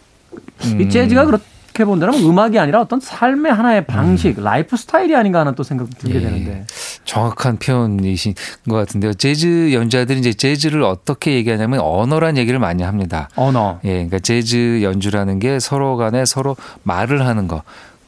이 0.64 0.66
음. 0.66 0.90
재즈가 0.90 1.24
그렇 1.24 1.38
게 1.72 1.84
본다면 1.84 2.20
음악이 2.22 2.58
아니라 2.58 2.80
어떤 2.80 3.00
삶의 3.00 3.52
하나의 3.52 3.86
방식, 3.86 4.40
라이프 4.42 4.76
스타일이 4.76 5.14
아닌가 5.16 5.40
하는 5.40 5.54
또 5.54 5.62
생각이 5.62 5.90
들게 5.96 6.18
음. 6.18 6.20
예. 6.20 6.24
되는데. 6.24 6.66
정확한 7.04 7.58
표현이신 7.58 8.34
것 8.68 8.76
같은데요. 8.76 9.14
재즈 9.14 9.72
연주자들이 9.72 10.18
이제 10.20 10.32
재즈를 10.32 10.82
어떻게 10.82 11.34
얘기하냐면 11.34 11.80
언어란 11.80 12.36
얘기를 12.36 12.58
많이 12.58 12.82
합니다. 12.82 13.28
언어. 13.36 13.80
예, 13.84 13.92
그러니까 13.94 14.18
재즈 14.18 14.82
연주라는 14.82 15.38
게 15.38 15.58
서로 15.58 15.96
간에 15.96 16.24
서로 16.24 16.56
말을 16.84 17.26
하는 17.26 17.48
거. 17.48 17.62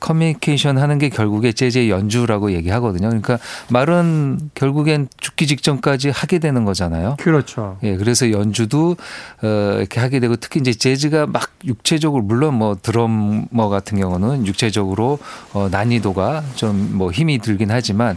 커뮤니케이션 0.04 0.78
하는 0.78 0.98
게 0.98 1.08
결국에 1.08 1.52
재즈의 1.52 1.90
연주라고 1.90 2.52
얘기하거든요. 2.52 3.08
그러니까 3.08 3.38
말은 3.70 4.50
결국엔 4.54 5.08
죽기 5.18 5.46
직전까지 5.46 6.10
하게 6.10 6.38
되는 6.38 6.64
거잖아요. 6.64 7.16
그렇죠. 7.18 7.78
예, 7.82 7.96
그래서 7.96 8.30
연주도 8.30 8.96
어 9.42 9.76
이렇게 9.78 10.00
하게 10.00 10.20
되고 10.20 10.36
특히 10.36 10.60
이제 10.60 10.72
재즈가 10.72 11.26
막 11.26 11.50
육체적으로 11.64 12.22
물론 12.22 12.54
뭐 12.54 12.76
드러머 12.80 13.68
같은 13.68 13.98
경우는 13.98 14.46
육체적으로 14.46 15.18
어 15.52 15.68
난이도가 15.70 16.44
좀 16.54 16.74
뭐 16.94 17.10
힘이 17.10 17.38
들긴 17.38 17.70
하지만 17.70 18.16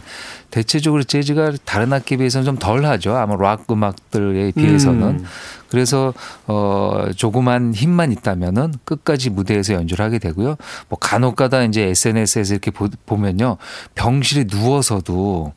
대체적으로 0.50 1.02
재즈가 1.02 1.52
다른 1.64 1.92
악기에 1.92 2.18
비해서는 2.18 2.44
좀 2.44 2.56
덜하죠. 2.56 3.14
아마 3.16 3.36
락 3.36 3.70
음악들에 3.70 4.52
비해서는. 4.52 5.02
음. 5.02 5.24
그래서 5.68 6.14
어 6.46 7.06
조그만 7.14 7.74
힘만 7.74 8.12
있다면은 8.12 8.74
끝까지 8.84 9.30
무대에서 9.30 9.74
연주를 9.74 10.04
하게 10.04 10.18
되고요. 10.18 10.56
뭐 10.88 10.98
간혹가다 10.98 11.64
이제 11.64 11.82
SNS에서 11.82 12.54
이렇게 12.54 12.70
보, 12.70 12.88
보면요. 13.04 13.58
병실에 13.94 14.46
누워서도 14.50 15.52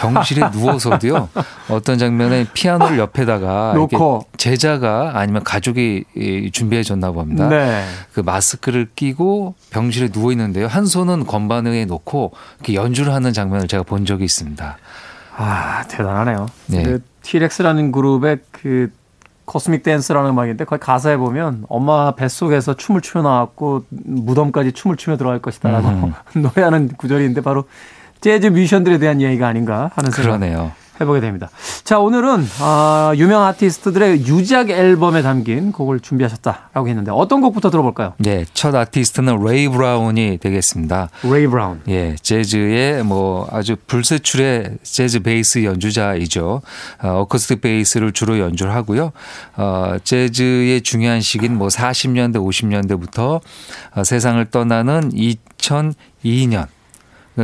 병실에 0.00 0.50
누워서도요. 0.50 1.28
어떤 1.70 1.98
장면에 1.98 2.46
피아노를 2.52 2.98
옆에다가 2.98 3.74
놓고. 3.74 4.26
제자가 4.36 5.12
아니면 5.14 5.44
가족이 5.44 6.04
이, 6.16 6.50
준비해 6.52 6.82
줬나 6.82 7.12
봅니다. 7.12 7.48
네. 7.48 7.84
그 8.12 8.20
마스크를 8.20 8.88
끼고 8.96 9.54
병실에 9.70 10.08
누워 10.08 10.32
있는데요. 10.32 10.66
한 10.66 10.86
손은 10.86 11.26
건반에 11.26 11.84
놓고 11.84 12.32
이렇게 12.58 12.74
연주를 12.74 13.12
하는 13.12 13.32
장면을 13.32 13.68
제가 13.68 13.82
본 13.84 14.04
적이 14.04 14.24
있습니다. 14.24 14.76
아, 15.36 15.84
대단하네요. 15.88 16.46
네. 16.66 16.82
그 16.82 17.02
티렉스라는 17.22 17.92
그룹의 17.92 18.38
그 18.50 18.90
코스믹 19.44 19.82
댄스라는 19.82 20.30
음악인데 20.30 20.64
거기 20.64 20.80
가사에 20.80 21.16
보면 21.16 21.64
엄마 21.68 22.14
뱃속에서 22.14 22.74
춤을 22.74 23.00
추며 23.00 23.22
나왔고 23.22 23.84
무덤까지 23.90 24.72
춤을 24.72 24.96
추며 24.96 25.16
들어갈 25.16 25.40
것이다라고 25.40 25.88
음. 25.88 26.12
노래하는 26.40 26.88
구절인데 26.96 27.40
바로 27.40 27.64
재즈 28.22 28.46
뮤지션들에 28.46 28.98
대한 28.98 29.20
이야기가 29.20 29.46
아닌가 29.48 29.90
하는 29.94 30.10
생각 30.10 30.38
그러네요. 30.38 30.72
해보게 31.00 31.20
됩니다. 31.20 31.50
자, 31.82 31.98
오늘은 31.98 32.46
아, 32.60 33.12
유명 33.16 33.42
아티스트들의 33.42 34.26
유작 34.26 34.70
앨범에 34.70 35.22
담긴 35.22 35.72
곡을 35.72 35.98
준비하셨다라고 35.98 36.86
했는데 36.86 37.10
어떤 37.10 37.40
곡부터 37.40 37.70
들어볼까요? 37.70 38.12
네, 38.18 38.44
첫 38.54 38.74
아티스트는 38.74 39.42
레이 39.44 39.68
브라운이 39.68 40.38
되겠습니다. 40.40 41.08
레이 41.24 41.48
브라운. 41.48 41.80
예, 41.88 42.14
재즈의 42.20 43.02
뭐 43.04 43.48
아주 43.50 43.74
불세출의 43.88 44.78
재즈 44.84 45.20
베이스 45.20 45.64
연주자이죠. 45.64 46.62
어, 47.02 47.08
어쿠스틱 47.08 47.60
베이스를 47.60 48.12
주로 48.12 48.38
연주를 48.38 48.72
하고요. 48.72 49.10
어, 49.56 49.96
재즈의 50.04 50.82
중요한 50.82 51.20
시기는 51.20 51.56
뭐 51.58 51.66
40년대, 51.66 52.36
50년대부터 52.36 53.40
어, 53.96 54.04
세상을 54.04 54.44
떠나는 54.50 55.10
2002년. 55.10 56.66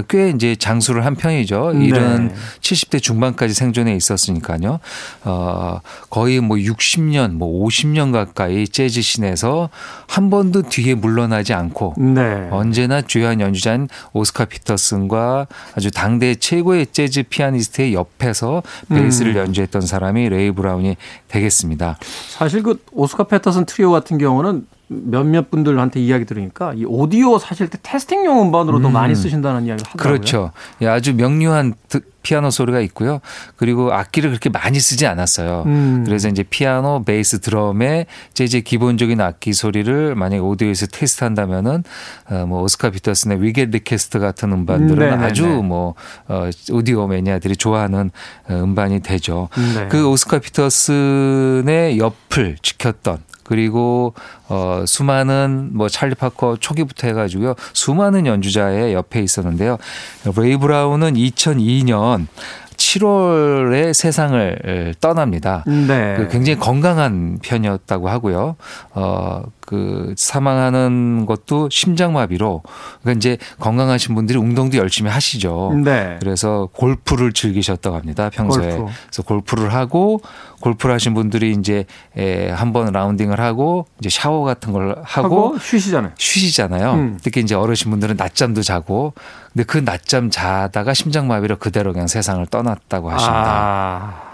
꽤 0.09 0.30
이제 0.30 0.54
장수를 0.54 1.04
한 1.04 1.14
편이죠. 1.14 1.73
네. 1.75 1.87
일흔 1.87 2.33
70대 2.61 3.02
중반까지 3.02 3.54
생존해 3.54 3.95
있었으니까요. 3.97 4.80
어, 5.25 5.80
거의 6.11 6.40
뭐 6.40 6.57
60년, 6.57 7.33
뭐 7.33 7.66
50년 7.66 8.12
가까이 8.12 8.68
재즈 8.68 9.00
scene에서 9.00 9.71
한 10.07 10.30
번도 10.30 10.62
뒤에 10.62 10.95
물러나지 10.95 11.54
않고 11.54 11.95
네. 11.97 12.49
언제나 12.50 13.00
주요한 13.00 13.40
연주자인 13.40 13.88
오스카 14.12 14.45
피터슨과 14.47 15.47
아주 15.75 15.90
당대 15.90 16.35
최고의 16.35 16.88
재즈 16.92 17.24
피아니스트의 17.24 17.94
옆에서 17.94 18.62
베이스를 18.88 19.37
음. 19.37 19.38
연주했던 19.38 19.83
사람이 19.83 20.29
레이 20.29 20.51
브라운이 20.51 20.96
되겠습니다. 21.29 21.98
사실 22.29 22.62
그 22.62 22.83
오스카 22.92 23.24
피터슨 23.25 23.64
트리오 23.64 23.90
같은 23.90 24.18
경우는 24.18 24.66
몇몇 24.88 25.51
분들한테 25.51 26.01
이야기 26.01 26.24
들으니까 26.24 26.72
이 26.74 26.85
오디오 26.87 27.38
사실 27.38 27.68
때 27.68 27.79
testing용 27.83 28.40
음반으로도 28.42 28.88
많이 28.90 29.14
쓰신다는 29.14 29.66
이야기를 29.66 29.87
하더라고요. 29.90 30.12
그렇죠. 30.12 30.51
예, 30.83 30.87
아주 30.88 31.14
명료한 31.14 31.74
드- 31.88 32.01
피아노 32.22 32.51
소리가 32.51 32.81
있고요. 32.81 33.20
그리고 33.57 33.92
악기를 33.92 34.29
그렇게 34.29 34.51
많이 34.51 34.81
쓰지 34.81 35.07
않았어요. 35.07 35.62
음. 35.66 36.03
그래서 36.05 36.29
이제 36.29 36.42
피아노, 36.42 37.03
베이스, 37.05 37.40
드럼의 37.40 38.07
재즈 38.35 38.61
기본적인 38.62 39.18
악기 39.20 39.55
소리를 39.55 40.14
만약에 40.14 40.40
오디오에서 40.40 40.87
테스트한다면은 40.87 41.85
어, 42.31 42.44
뭐 42.46 42.62
오스카 42.62 42.90
피터슨의 42.90 43.40
We 43.42 43.52
Get 43.52 43.66
Requests 43.71 44.18
같은 44.18 44.53
음반들은 44.53 45.03
음, 45.03 45.11
네네네. 45.11 45.24
아주 45.24 45.46
뭐 45.46 45.94
어, 46.27 46.51
오디오 46.72 47.07
매니아들이 47.07 47.57
좋아하는 47.57 48.11
어, 48.48 48.53
음반이 48.55 49.01
되죠. 49.01 49.48
네. 49.74 49.88
그 49.88 50.07
오스카 50.09 50.40
피터슨의 50.40 51.98
옆을 51.98 52.57
지켰던 52.61 53.18
그리고 53.49 54.13
어 54.49 54.85
수많은 54.87 55.71
뭐 55.73 55.89
찰리 55.89 56.15
파커 56.15 56.59
초기부터 56.61 57.07
해가지고요 57.09 57.55
수많은 57.73 58.27
연주자의 58.27 58.93
옆에 58.93 59.23
있었는데요 59.23 59.79
레이 60.37 60.57
브라운은 60.59 61.15
2002년 61.15 62.27
7월에 62.77 63.93
세상을 63.93 64.95
떠납니다. 65.01 65.65
네. 65.67 66.15
그 66.17 66.29
굉장히 66.29 66.61
건강한 66.61 67.41
편이었다고 67.43 68.09
하고요. 68.09 68.55
어, 68.93 69.43
그 69.68 70.14
사망하는 70.16 71.26
것도 71.26 71.68
심장마비로 71.70 72.62
그러니까 73.02 73.18
이제 73.18 73.37
건강하신 73.61 74.14
분들이 74.14 74.38
운동도 74.38 74.78
열심히 74.78 75.11
하시죠. 75.11 75.74
네. 75.85 76.16
그래서 76.20 76.70
골프를 76.72 77.35
즐기셨다고 77.35 77.94
합니다. 77.94 78.31
평소에. 78.33 78.76
골프. 78.76 78.92
그래서 79.02 79.22
골프를 79.24 79.74
하고 79.74 80.22
골프를 80.62 80.94
하신 80.94 81.12
분들이 81.12 81.52
이제 81.52 81.85
에, 82.16 82.48
한번 82.48 82.90
라운딩을 82.90 83.38
하고 83.40 83.85
이제 84.00 84.09
샤워 84.09 84.42
같은 84.42 84.72
걸 84.72 84.96
하고, 85.02 85.48
하고 85.48 85.59
쉬시잖아요. 85.59 86.12
쉬시잖아요. 86.16 86.92
음. 86.94 87.18
특히 87.22 87.42
이제 87.42 87.54
어르신분들은 87.54 88.16
낮잠도 88.16 88.62
자고 88.62 89.12
근데 89.52 89.64
그 89.64 89.76
낮잠 89.76 90.31
자다가 90.31 90.94
심장마비로 90.94 91.57
그대로 91.57 91.92
그냥 91.92 92.07
세상을 92.07 92.46
떠났다고 92.46 93.11
하십니다. 93.11 93.44
아. 93.44 94.28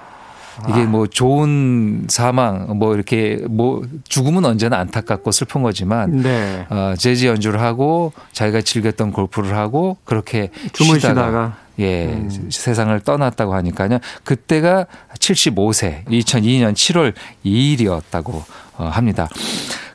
이게 0.68 0.84
뭐 0.84 1.06
좋은 1.06 2.06
사망 2.08 2.78
뭐 2.78 2.94
이렇게 2.94 3.44
뭐 3.48 3.82
죽음은 4.08 4.44
언제나 4.44 4.78
안타깝고 4.78 5.32
슬픈 5.32 5.62
거지만 5.62 6.22
네. 6.22 6.66
어, 6.70 6.94
재즈 6.96 7.26
연주를 7.26 7.60
하고 7.60 8.12
자기가 8.32 8.62
즐겼던 8.62 9.12
골프를 9.12 9.56
하고 9.56 9.96
그렇게 10.04 10.50
주무시다가. 10.72 11.08
쉬다가 11.08 11.56
예 11.80 12.06
음. 12.06 12.48
세상을 12.50 12.98
떠났다고 13.00 13.54
하니까요. 13.54 13.98
그때가 14.22 14.86
75세 15.18 16.04
2002년 16.06 16.74
7월 16.74 17.14
2일이었다고 17.44 18.42
어, 18.76 18.84
합니다. 18.86 19.28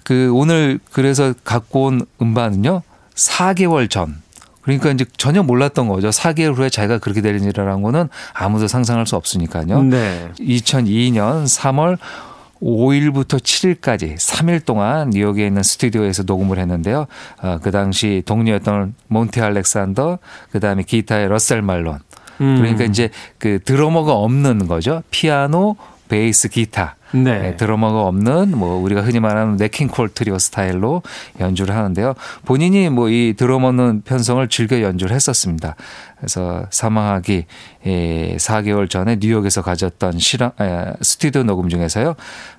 그 0.04 0.32
오늘 0.34 0.80
그래서 0.92 1.34
갖고 1.44 1.86
온 1.86 2.06
음반은요 2.22 2.82
4개월 3.16 3.90
전. 3.90 4.22
그러니까 4.78 4.92
이제 4.92 5.06
전혀 5.18 5.44
몰랐던 5.44 5.88
거죠. 5.88 6.10
4개월 6.10 6.56
후에 6.56 6.70
자기가 6.70 7.00
그렇게 7.00 7.22
되리라는 7.22 7.82
거는 7.82 8.10
아무도 8.34 8.68
상상할 8.68 9.08
수 9.08 9.16
없으니까요. 9.16 9.84
네. 9.84 10.30
2002년 10.40 11.46
3월 11.46 11.98
5일부터 12.62 13.40
7일까지 13.40 14.16
3일 14.16 14.66
동안 14.66 15.12
뉴욕에 15.12 15.48
있는 15.48 15.64
스튜디오에서 15.64 16.24
녹음을 16.24 16.60
했는데요. 16.60 17.08
어, 17.42 17.60
그 17.62 17.72
당시 17.72 18.22
동료였던 18.26 18.96
몬티 19.08 19.42
알렉산더, 19.42 20.20
그 20.52 20.60
다음에 20.60 20.84
기타의 20.84 21.30
러셀 21.30 21.62
말론. 21.62 22.00
음. 22.42 22.58
그러니까 22.58 22.84
이제 22.84 23.10
그 23.38 23.60
드러머가 23.64 24.14
없는 24.14 24.68
거죠. 24.68 25.04
피아노, 25.10 25.78
베이스, 26.10 26.50
기타. 26.50 26.96
네. 27.12 27.40
네, 27.40 27.56
드러머가 27.58 28.04
없는 28.04 28.58
뭐 28.58 28.76
우리가 28.82 29.02
흔히 29.02 29.20
말하는 29.20 29.56
냇 29.58 29.77
킹 29.77 29.95
콜 29.95 30.10
트리오 30.10 30.38
스타일로 30.38 31.02
연주를 31.40 31.76
하는데요. 31.76 32.14
본인이 32.46 32.90
뭐 32.90 33.10
이 33.10 33.34
드러머 33.36 33.72
없는 33.72 34.04
편성을 34.06 34.48
즐겨 34.50 34.82
연주를 34.82 35.16
했었습니다. 35.16 35.76
그래서 36.18 36.66
사망하기 36.70 37.46
예, 37.88 38.36
4개월 38.38 38.90
전에 38.90 39.18
뉴욕에서 39.20 39.62
가졌던 39.62 40.20
실황, 40.20 40.52
에, 40.62 40.94
스튜디오 41.02 41.44
녹음 41.44 41.70
중에서요. 41.70 42.16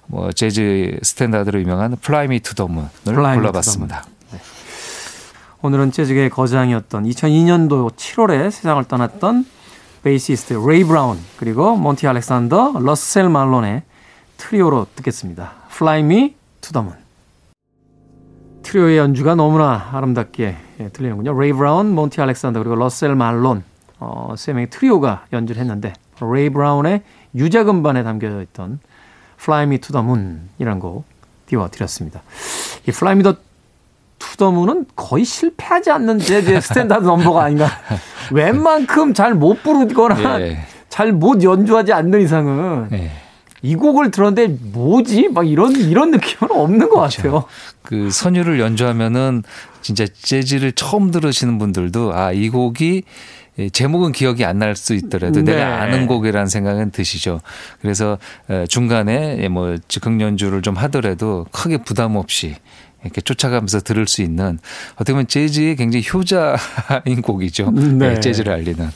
뭐 0.06 0.32
재즈 0.32 0.98
스탠다드로 1.02 1.60
유명한 1.60 1.96
Fly 2.54 3.28
Me 3.28 3.34
to 3.34 3.35
the 3.35 3.37
Moon을 3.37 3.40
불러봤습니다. 3.40 4.04
오늘은 5.62 5.92
재즈계의 5.92 6.30
거장이었던 6.30 7.04
2002년도 7.04 7.94
7월에 7.94 8.50
세상을 8.50 8.82
떠났던 8.84 9.44
베이시스트 10.02 10.54
레이 10.66 10.84
브라운 10.84 11.18
그리고 11.36 11.76
몬티 11.76 12.08
알렉산더, 12.08 12.76
러셀 12.80 13.28
말론의 13.28 13.82
트리오로 14.44 14.86
듣겠습니다. 14.96 15.52
Fly 15.70 16.00
Me 16.00 16.34
to 16.62 16.72
the 16.72 16.82
Moon. 16.82 16.98
트리오의 18.62 18.96
연주가 18.98 19.34
너무나 19.34 19.90
아름답게 19.92 20.56
예, 20.80 20.88
들리는군요. 20.88 21.38
레이 21.38 21.52
브라운, 21.52 21.94
몬티 21.94 22.20
알렉산더 22.20 22.60
그리고 22.60 22.74
러셀 22.74 23.14
말론 23.14 23.62
어, 23.98 24.34
세 24.36 24.52
명의 24.52 24.70
트리오가 24.70 25.26
연주를 25.32 25.60
했는데 25.60 25.92
레이 26.22 26.48
브라운의 26.48 27.02
유작 27.34 27.68
음반에 27.68 28.02
담겨 28.02 28.40
있던 28.42 28.80
Fly 29.38 29.64
Me 29.64 29.78
to 29.78 29.92
the 29.92 30.02
Moon이라는 30.04 30.80
곡 30.80 31.04
띄워드렸습니다. 31.46 32.22
이 32.86 32.90
Fly 32.90 33.16
Me 33.16 33.22
to 33.22 33.34
the 34.18 34.38
Moon은 34.38 34.86
거의 34.96 35.24
실패하지 35.24 35.90
않는 35.90 36.18
재즈의 36.18 36.62
스탠다드 36.62 37.04
넘버가 37.04 37.44
아닌가. 37.44 37.68
웬만큼 38.32 39.12
잘 39.14 39.34
못 39.34 39.62
부르거나 39.62 40.40
예. 40.42 40.58
잘못 40.88 41.42
연주하지 41.42 41.92
않는 41.92 42.20
이상은 42.20 42.88
예. 42.92 43.10
이 43.62 43.74
곡을 43.74 44.10
들었는데 44.10 44.56
뭐지? 44.72 45.28
막 45.28 45.46
이런 45.46 45.74
이런 45.76 46.10
느낌은 46.10 46.50
없는 46.50 46.88
것 46.88 46.98
같아요. 47.00 47.44
그 47.82 48.10
선율을 48.10 48.58
연주하면은 48.60 49.42
진짜 49.82 50.06
재즈를 50.06 50.72
처음 50.72 51.10
들으시는 51.10 51.58
분들도 51.58 52.14
아 52.14 52.32
이 52.32 52.48
곡이 52.48 53.02
예, 53.58 53.68
제목은 53.68 54.12
기억이 54.12 54.44
안 54.44 54.58
날 54.58 54.76
수 54.76 54.94
있더라도 54.94 55.42
네. 55.42 55.52
내가 55.54 55.82
아는 55.82 56.06
곡이라는 56.06 56.46
생각은 56.46 56.90
드시죠. 56.92 57.40
그래서 57.82 58.16
어, 58.48 58.64
중간에 58.68 59.48
뭐 59.48 59.76
즉흥 59.88 60.20
연주를 60.20 60.62
좀 60.62 60.76
하더라도 60.76 61.46
크게 61.50 61.78
부담 61.78 62.16
없이 62.16 62.54
이렇게 63.02 63.20
쫓아가면서 63.20 63.80
들을 63.80 64.06
수 64.06 64.22
있는 64.22 64.58
어떻게 64.94 65.12
보면 65.12 65.26
재즈의 65.26 65.76
굉장히 65.76 66.04
효자인 66.12 67.20
곡이죠. 67.24 67.70
네. 67.72 68.14
네, 68.14 68.20
재즈를 68.20 68.52
알리는. 68.52 68.88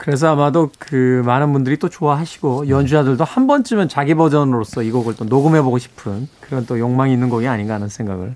그래서 0.00 0.28
아마도 0.28 0.70
그 0.78 1.22
많은 1.26 1.52
분들이 1.52 1.76
또 1.76 1.90
좋아하시고 1.90 2.70
연주자들도 2.70 3.22
한 3.22 3.46
번쯤은 3.46 3.90
자기 3.90 4.14
버전으로서 4.14 4.82
이 4.82 4.90
곡을 4.90 5.14
또 5.14 5.26
녹음해보고 5.26 5.76
싶은 5.76 6.26
그런 6.40 6.64
또 6.64 6.78
욕망이 6.78 7.12
있는 7.12 7.28
곡이 7.28 7.46
아닌가 7.46 7.74
하는 7.74 7.90
생각을 7.90 8.34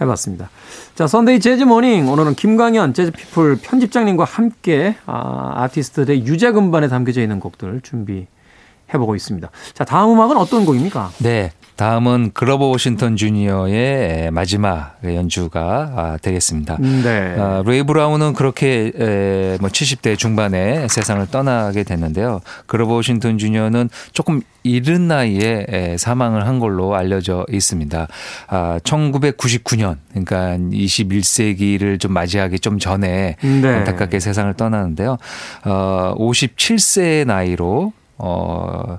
해봤습니다. 0.00 0.50
자, 0.96 1.06
Sunday 1.06 1.38
Jazz 1.38 1.62
Morning. 1.62 2.08
오늘은 2.08 2.34
김광현 2.34 2.94
재즈피플 2.94 3.60
편집장님과 3.62 4.24
함께 4.24 4.96
아, 5.06 5.52
아티스트들의 5.62 6.26
유작 6.26 6.58
음반에 6.58 6.88
담겨져 6.88 7.22
있는 7.22 7.38
곡들 7.38 7.80
준비해보고 7.82 9.14
있습니다. 9.14 9.50
자, 9.74 9.84
다음 9.84 10.14
음악은 10.14 10.36
어떤 10.36 10.64
곡입니까? 10.64 11.12
네. 11.18 11.52
다음은 11.78 12.32
그로버 12.34 12.66
워싱턴 12.66 13.14
주니어의 13.14 14.32
마지막 14.32 14.98
연주가 15.04 15.92
아, 15.94 16.18
되겠습니다. 16.20 16.76
네. 16.78 17.36
아, 17.38 17.62
레이 17.64 17.84
브라운은 17.84 18.32
그렇게 18.32 18.90
에, 18.98 19.56
뭐 19.60 19.70
70대 19.70 20.18
중반에 20.18 20.88
세상을 20.88 21.24
떠나게 21.28 21.84
됐는데요. 21.84 22.40
그로버 22.66 22.94
워싱턴 22.94 23.38
주니어는 23.38 23.90
조금 24.12 24.40
이른 24.64 25.06
나이에 25.06 25.66
에, 25.68 25.96
사망을 25.96 26.48
한 26.48 26.58
걸로 26.58 26.96
알려져 26.96 27.46
있습니다. 27.48 28.08
아, 28.48 28.80
1999년, 28.82 29.98
그러니까 30.10 30.56
21세기를 30.58 32.00
좀 32.00 32.12
맞이하기 32.12 32.58
좀 32.58 32.80
전에 32.80 33.36
네. 33.40 33.68
안타깝게 33.68 34.18
세상을 34.18 34.52
떠나는데요. 34.54 35.16
어, 35.64 36.14
57세의 36.18 37.24
나이로 37.24 37.92
어, 38.16 38.98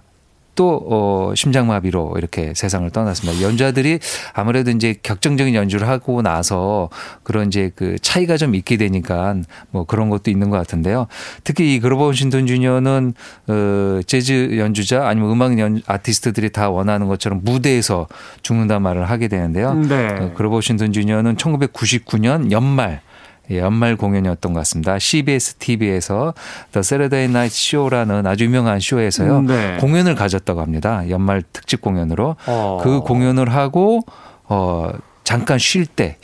또 0.60 0.86
어, 0.89 1.32
심장마비로 1.36 2.15
이렇게 2.17 2.52
세상을 2.54 2.89
떠났습니다. 2.89 3.41
연주자들이 3.41 4.00
아무래도 4.34 4.72
이제 4.72 4.93
격정적인 5.02 5.56
연주를 5.56 5.88
하고 5.88 6.22
나서 6.22 6.89
그런 7.24 7.48
이제 7.48 7.72
그 7.78 7.98
차이가 8.02 8.36
좀 8.36 8.56
있게 8.56 8.76
되니까 8.76 9.38
뭐 9.72 9.86
그런 9.86 10.10
것도 10.10 10.30
있는 10.30 10.50
것 10.50 10.58
같은데요. 10.58 11.08
특히 11.45 11.76
이 11.76 11.80
그로버 11.80 12.08
워싱턴 12.08 12.45
주니어는 12.45 13.13
어, 13.48 14.00
재즈 14.06 14.58
연주자 14.58 15.08
아니면 15.08 15.32
음악 15.32 15.58
연 15.60 15.82
아티스트들이 15.86 16.50
다 16.50 16.69
원하는 16.69 17.08
것처럼 17.08 17.39
무대에서 17.41 18.10
죽는단 18.41 18.82
말을 18.82 19.10
하게 19.10 19.30
되는데요. 19.30 19.76
네. 19.76 20.10
어, 20.10 20.34
그로버 20.36 20.56
워싱턴 20.56 20.91
주니어는 20.91 21.38
1999년 21.38 22.52
연말 22.52 23.00
예, 23.00 23.09
연말 23.51 23.95
공연이었던 23.95 24.53
것 24.53 24.59
같습니다. 24.59 24.99
CBS 24.99 25.55
TV에서 25.55 26.33
The 26.71 26.79
Saturday 26.79 27.25
Night 27.25 27.55
Show라는 27.55 28.27
아주 28.27 28.45
유명한 28.45 28.79
쇼에서요. 28.79 29.39
음, 29.39 29.45
네. 29.47 29.77
공연을 29.79 30.15
가졌다고 30.15 30.62
합니다. 30.62 31.03
연말 31.09 31.43
특집 31.53 31.81
공연으로. 31.81 32.35
어. 32.47 32.79
그 32.83 33.01
공연을 33.01 33.53
하고 33.53 34.01
어 34.45 34.91
잠깐 35.23 35.57
쉴 35.57 35.85
때 35.85 36.17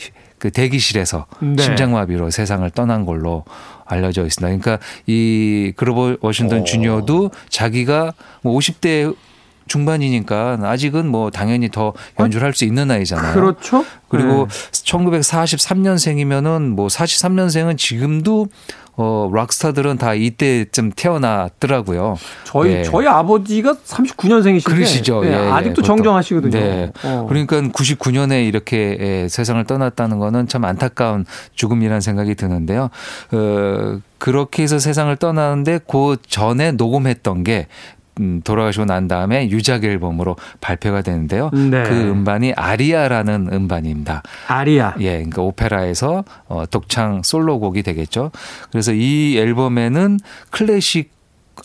그 0.45 0.51
대기실에서 0.51 1.25
네. 1.39 1.63
심장마비로 1.63 2.29
세상을 2.29 2.69
떠난 2.71 3.05
걸로 3.05 3.45
알려져 3.85 4.25
있습니다. 4.25 4.45
그러니까 4.47 4.85
이 5.07 5.73
그로버 5.75 6.17
워싱턴 6.21 6.59
어. 6.61 6.63
주니어도 6.63 7.31
자기가 7.49 8.13
뭐 8.43 8.55
50대 8.55 9.15
중반이니까 9.67 10.59
아직은 10.61 11.07
뭐 11.07 11.29
당연히 11.31 11.69
더 11.69 11.93
연주를 12.19 12.45
할 12.45 12.53
수 12.55 12.63
있는 12.65 12.87
나이잖아요. 12.87 13.33
그렇죠. 13.33 13.83
그리고 14.07 14.47
네. 14.47 14.71
1943년생이면은 14.71 16.69
뭐 16.69 16.87
43년생은 16.87 17.77
지금도 17.77 18.47
어 18.97 19.29
락스타들은 19.33 19.97
다 19.97 20.13
이때쯤 20.13 20.91
태어났더라고요. 20.95 22.17
저희 22.45 22.71
예. 22.71 22.83
저희 22.83 23.07
아버지가 23.07 23.73
39년생이신데 23.85 24.63
그러시죠. 24.63 25.21
예, 25.25 25.31
예, 25.31 25.35
아직도 25.35 25.81
보통. 25.81 25.97
정정하시거든요. 25.97 26.51
네. 26.57 26.91
어. 27.03 27.25
그러니까 27.27 27.59
99년에 27.59 28.47
이렇게 28.47 28.95
예, 28.97 29.27
세상을 29.27 29.61
떠났다는 29.65 30.17
거는 30.19 30.47
참 30.47 30.63
안타까운 30.63 31.25
죽음이라는 31.55 31.99
생각이 31.99 32.35
드는데요. 32.35 32.89
어, 33.33 33.99
그렇게 34.17 34.63
해서 34.63 34.79
세상을 34.79 35.13
떠나는데 35.17 35.81
그 35.91 36.15
전에 36.29 36.71
녹음했던 36.71 37.43
게 37.43 37.67
음, 37.67 37.94
돌아가시고 38.43 38.85
난 38.85 39.07
다음에 39.07 39.49
유작 39.49 39.83
앨범으로 39.83 40.35
발표가 40.61 41.01
되는데요. 41.01 41.49
네. 41.51 41.83
그 41.83 41.93
음반이 42.09 42.53
아리아라는 42.53 43.49
음반입니다. 43.51 44.23
아리아. 44.47 44.93
예, 44.99 45.15
그러니까 45.17 45.41
오페라에서 45.41 46.23
어, 46.47 46.63
독창 46.69 47.21
솔로곡이 47.23 47.83
되겠죠. 47.83 48.31
그래서 48.71 48.93
이 48.93 49.37
앨범에는 49.37 50.19
클래식 50.51 51.15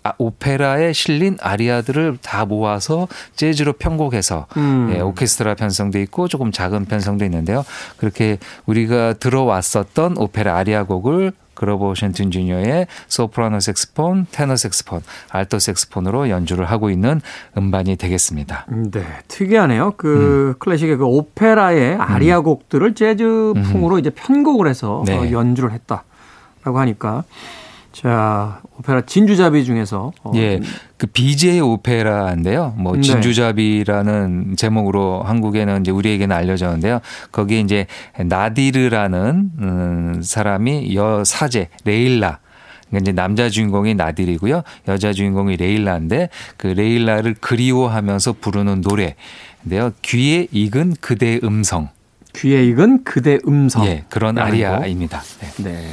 아, 0.05 0.13
오페라에 0.19 0.93
실린 0.93 1.37
아리아들을 1.41 2.19
다 2.23 2.45
모아서 2.45 3.09
재즈로 3.35 3.75
편곡해서 3.75 4.47
음. 4.57 4.93
예, 4.95 5.01
오케스트라 5.01 5.55
편성도 5.55 5.99
있고 6.01 6.29
조금 6.29 6.53
작은 6.53 6.87
편성도 6.87 7.25
있는데요. 7.25 7.65
그렇게 7.97 8.39
우리가 8.67 9.15
들어왔었던 9.15 10.17
오페라 10.17 10.57
아리아 10.57 10.85
곡을 10.85 11.33
그로버 11.61 11.88
워싱턴 11.88 12.31
주니어의 12.31 12.87
소프라노 13.09 13.61
색스폰, 13.61 14.27
테너 14.33 14.57
색스폰, 14.57 15.03
알토 15.29 15.59
색스폰으로 15.59 16.31
연주를 16.31 16.64
하고 16.64 16.88
있는 16.88 17.20
음반이 17.55 17.96
되겠습니다. 17.96 18.64
네, 18.90 19.05
특이하네요. 19.29 19.92
그 19.99 20.55
클래식의 20.59 20.96
그 20.96 21.05
오페라의 21.05 21.96
아리아 21.96 22.40
곡들을 22.40 22.94
재즈풍으로 22.94 23.99
이제 23.99 24.09
편곡을 24.09 24.68
해서 24.68 25.03
네. 25.05 25.18
어, 25.18 25.31
연주를 25.31 25.73
했다라고 25.73 26.79
하니까 26.79 27.25
자 27.92 28.62
오페라 28.79 29.00
진주잡이 29.00 29.64
중에서 29.64 30.12
어, 30.22 30.33
예, 30.37 30.61
그 30.96 31.07
BJ 31.07 31.61
오페라인데요. 31.61 32.74
뭐 32.76 32.94
네. 32.94 33.03
진주잡이라는 33.03 34.55
제목으로 34.57 35.22
한국에는 35.22 35.81
이제 35.81 35.90
우리에게는 35.90 36.35
알려졌는데요. 36.35 37.00
거기에 37.33 37.61
이제 37.61 37.87
나디르라는 38.16 39.50
음, 39.59 40.20
사람이 40.22 40.94
여사제 40.94 41.68
레일라 41.85 42.38
그러니까 42.88 43.03
이제 43.03 43.12
남자 43.12 43.48
주인공이 43.48 43.94
나딜이고요. 43.94 44.62
여자 44.88 45.12
주인공이 45.12 45.57
레일라인데 45.57 46.29
그 46.57 46.68
레일라를 46.68 47.35
그리워하면서 47.40 48.35
부르는 48.40 48.83
노래인데요. 48.83 49.92
귀에 50.03 50.46
익은 50.53 50.96
그대의 51.00 51.40
음성. 51.44 51.88
귀에 52.35 52.64
익은 52.66 53.03
그대 53.05 53.38
음성. 53.46 53.85
예, 53.87 54.05
그런 54.09 54.38
아리아입니다. 54.38 55.22
네. 55.40 55.64
네. 55.64 55.88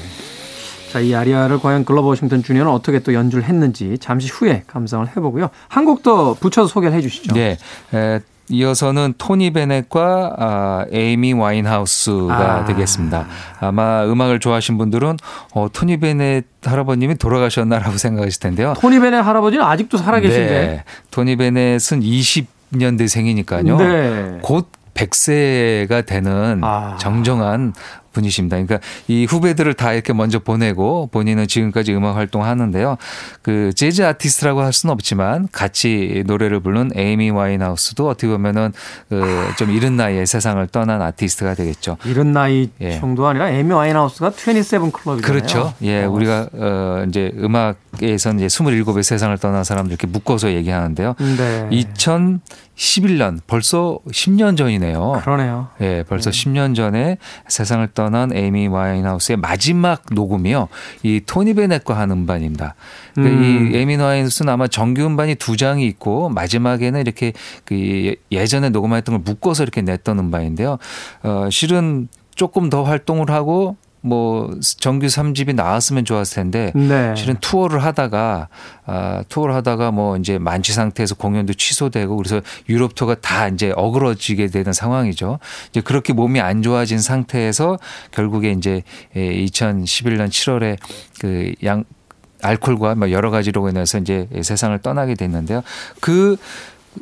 자, 0.92 1.00
이 1.00 1.14
아리아를 1.14 1.60
과연 1.60 1.86
그로버 1.86 2.08
워싱턴 2.10 2.44
주니어는 2.44 2.72
어떻게 2.72 3.00
또 3.00 3.14
연주를 3.14 3.44
했는지 3.46 3.98
잠시 4.00 4.30
후에 4.30 4.64
감상을 4.68 5.08
해보고요. 5.10 5.50
한 5.68 5.86
곡 5.86 6.02
더 6.04 6.34
붙여서 6.36 6.68
소개를 6.68 6.96
해주시죠. 6.98 7.34
네. 7.34 7.58
에, 7.94 8.20
이어서는 8.50 9.16
토니 9.18 9.52
베넷과 9.52 10.36
아, 10.38 10.86
에이미 10.92 11.34
와인하우스가 11.34 12.60
아. 12.62 12.66
되겠습니다. 12.66 13.28
아마 13.60 14.06
음악을 14.06 14.40
좋아하신 14.40 14.78
분들은 14.78 15.18
어, 15.54 15.68
토니 15.72 15.98
베넷 16.00 16.46
할아버님이 16.64 17.16
돌아가셨나라고 17.16 17.98
생각하실 17.98 18.40
텐데요. 18.40 18.74
토니 18.80 19.00
베넷 19.02 19.18
할아버지는 19.18 19.66
아직도 19.66 19.98
살아계신데. 19.98 20.50
네. 20.50 20.84
토니 21.12 21.36
베넷은 21.36 22.00
20년대생이니까요. 22.02 23.78
네. 23.78 24.38
곧 24.42 24.70
100세가 24.94 26.06
되는 26.06 26.62
아. 26.64 26.96
정정한 27.00 27.74
분이십니다. 28.12 28.58
그러니까 28.58 28.80
이 29.08 29.26
후배들을 29.26 29.74
다 29.74 29.94
이렇게 29.94 30.14
먼저 30.14 30.40
보내고 30.40 31.10
본인은 31.12 31.48
지금까지 31.48 31.94
음악 31.94 32.16
활동하는데요. 32.16 32.98
그 33.42 33.72
재즈 33.74 34.04
아티스트라고 34.04 34.62
할 34.62 34.74
수는 34.74 34.94
없지만 34.94 35.48
같이 35.52 36.24
노래를 36.26 36.60
부른 36.60 36.92
에이미 36.96 37.30
와인하우스도 37.30 38.08
어떻게 38.08 38.28
보면은 38.28 38.74
그좀 39.10 39.72
이른 39.72 39.96
나이에 39.98 40.26
세상을 40.26 40.66
떠난 40.68 41.02
아티스트가 41.02 41.54
되겠죠. 41.56 41.98
이런 42.06 42.34
나이 42.34 42.70
예. 42.82 43.00
정도 43.00 43.28
아니라 43.28 43.50
에미 43.50 43.72
와인하우스가 43.74 44.32
27 44.32 44.80
클럽이잖아요. 44.92 45.22
그렇죠. 45.22 45.74
예, 45.82 46.04
어. 46.04 46.12
우리가 46.12 46.48
어 46.54 47.06
이제 47.08 47.32
음악에서는 47.38 48.40
이제 48.40 48.48
27의 48.48 49.04
세상을 49.04 49.38
떠난 49.38 49.64
사람들 49.64 49.92
이렇게 49.92 50.08
묶어서 50.08 50.52
얘기하는데요. 50.54 51.16
네. 51.38 51.70
2011년 51.72 53.40
벌써 53.48 54.00
10년 54.10 54.58
전이네요. 54.58 55.22
그러네요. 55.24 55.70
예, 55.82 56.04
벌써 56.08 56.30
10년 56.30 56.76
전에 56.76 57.18
세상을 57.48 57.88
떠난 57.94 58.07
에이미 58.34 58.68
와인하우스의 58.68 59.38
마지막 59.38 60.04
녹음이요. 60.12 60.68
이 61.04 61.22
토니 61.26 61.54
베넷과 61.54 61.98
한 61.98 62.12
음반입니다. 62.12 62.76
그러니까 63.16 63.38
음. 63.38 63.72
이 63.74 63.78
에이미 63.78 63.96
와인하우스는 63.96 64.52
아마 64.52 64.68
정규 64.68 65.06
음반이 65.06 65.36
두 65.36 65.58
장이 65.58 65.86
있고 65.86 66.30
마지막에는 66.30 67.00
이렇게 67.02 67.34
그 67.66 68.16
예전에 68.32 68.70
녹음했던 68.70 69.16
걸 69.16 69.22
묶어서 69.24 69.64
이렇게 69.64 69.82
냈던 69.82 70.20
음반인데요. 70.20 70.78
어, 71.24 71.48
실은 71.52 72.08
조금 72.36 72.70
더 72.70 72.84
활동을 72.84 73.32
하고 73.32 73.78
뭐 74.02 74.58
정규 74.80 75.08
3집이 75.08 75.56
나왔으면 75.56 76.06
좋았을 76.06 76.36
텐데 76.36 76.72
네. 76.76 77.16
실은 77.16 77.36
투어를 77.42 77.84
하다가 77.84 78.48
아, 78.86 79.24
투어를 79.28 79.56
하다가 79.56 79.92
뭐 79.92 80.18
이제 80.18 80.38
만취 80.38 80.74
상태에서 80.74 81.16
공연도 81.16 81.54
취소되고 81.54 82.16
그래서 82.16 82.42
유럽 82.70 82.96
투어가 82.96 83.16
다 83.16 83.48
이제 83.48 83.74
어그러지게 83.76 84.48
되는 84.48 84.72
상황이죠. 84.72 85.40
이제 85.70 85.82
그렇게 85.82 86.14
몸이 86.14 86.40
안 86.40 86.62
좋아진 86.62 87.00
상태에서 87.00 87.78
결국에 88.12 88.52
이제 88.52 88.84
2011년 89.16 90.30
7월에 90.30 90.78
그양 91.20 91.84
알코올과 92.42 92.96
뭐 92.96 93.12
여러 93.12 93.30
가지로 93.32 93.68
인해서 93.70 93.98
이제 93.98 94.28
세상을 94.42 94.78
떠나게 94.80 95.16
됐는데요. 95.16 95.64
그 96.00 96.38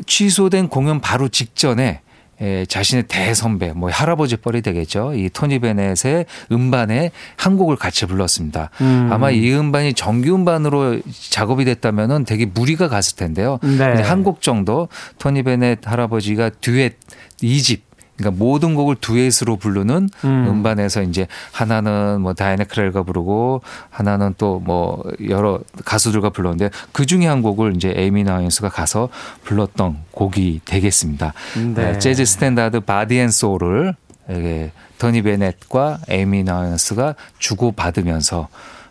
취소된 0.05 0.69
공연 0.69 0.99
바로 0.99 1.27
직전에 1.27 2.01
에, 2.41 2.65
자신의 2.65 3.03
대선배, 3.07 3.73
뭐 3.73 3.89
할아버지 3.89 4.35
뻘이 4.35 4.61
되겠죠. 4.61 5.13
이 5.15 5.29
토니 5.29 5.59
베넷의 5.59 6.25
음반에 6.51 7.11
한 7.37 7.57
곡을 7.57 7.77
같이 7.77 8.05
불렀습니다. 8.05 8.69
음. 8.81 9.09
아마 9.11 9.31
이 9.31 9.53
음반이 9.53 9.93
정규 9.93 10.35
음반으로 10.35 10.99
작업이 11.29 11.65
됐다면은 11.65 12.25
되게 12.25 12.45
무리가 12.45 12.87
갔을 12.87 13.15
텐데요. 13.15 13.59
네. 13.61 14.01
한곡 14.01 14.41
정도 14.41 14.89
토니 15.17 15.43
베넷 15.43 15.79
할아버지가 15.85 16.49
듀엣 16.61 16.95
2집 17.41 17.81
그러니까 18.17 18.43
모든 18.43 18.75
곡을 18.75 18.95
듀엣으로 19.01 19.57
부르는 19.57 20.09
음. 20.23 20.29
음. 20.47 20.63
반에서 20.63 21.01
이제 21.01 21.27
하나는 21.51 22.21
뭐 22.21 22.33
다이애나 22.33 22.63
크롤과 22.63 23.03
부르고 23.03 23.61
하나는 23.89 24.33
또 24.37 24.55
뭐 24.65 25.03
여러 25.29 25.59
가수들과 25.85 26.29
불렀는데 26.31 26.69
그 26.91 27.05
중에 27.05 27.27
한 27.27 27.41
곡을 27.41 27.75
이제 27.75 27.93
에이미 27.95 28.23
와인하우스가 28.23 28.69
가서 28.69 29.09
불렀던 29.43 29.97
곡이 30.11 30.61
되겠습니다. 30.65 31.33
네. 31.55 31.73
네, 31.73 31.99
재즈 31.99 32.25
스탠다드 32.25 32.81
Body 32.81 33.17
and 33.19 33.29
Soul을 33.29 33.95
이게 34.29 34.71
토니 34.97 35.21
베넷과 35.21 35.99
에이미 36.09 36.43
와인하우스가 36.43 37.15
주고 37.37 37.71
받으면서 37.71 38.47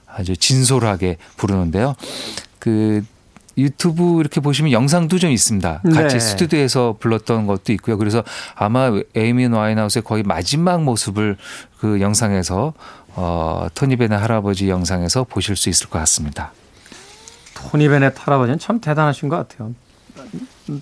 아주 0.07 0.37
진솔하게 0.37 1.17
부르는데요. 1.37 1.95
그 2.59 3.05
유튜브 3.57 4.21
이렇게 4.21 4.41
보시면 4.41 4.73
영상도 4.73 5.19
좀 5.19 5.31
있습니다. 5.31 5.83
같이 5.93 6.15
네. 6.15 6.21
스튜디오에서 6.21 6.97
불렀던 6.99 7.47
것도 7.47 7.73
있고요. 7.75 7.99
그래서 7.99 8.25
아마 8.55 8.91
에이미 9.15 9.47
와인하우스의 9.47 10.03
거의 10.03 10.23
마지막 10.23 10.83
모습을 10.83 11.37
그 11.79 12.01
영상에서 12.01 12.75
어, 13.17 13.67
토니 13.75 13.97
베넷 13.97 14.21
할아버지 14.21 14.69
영상에서 14.69 15.25
보실 15.25 15.57
수 15.57 15.69
있을 15.69 15.89
것 15.89 15.99
같습니다. 16.01 16.53
토니 17.55 17.89
베넷 17.89 18.15
할아버지는 18.17 18.59
참 18.59 18.81
대단하신 18.81 19.29
것 19.29 19.37
같아요. 19.37 19.73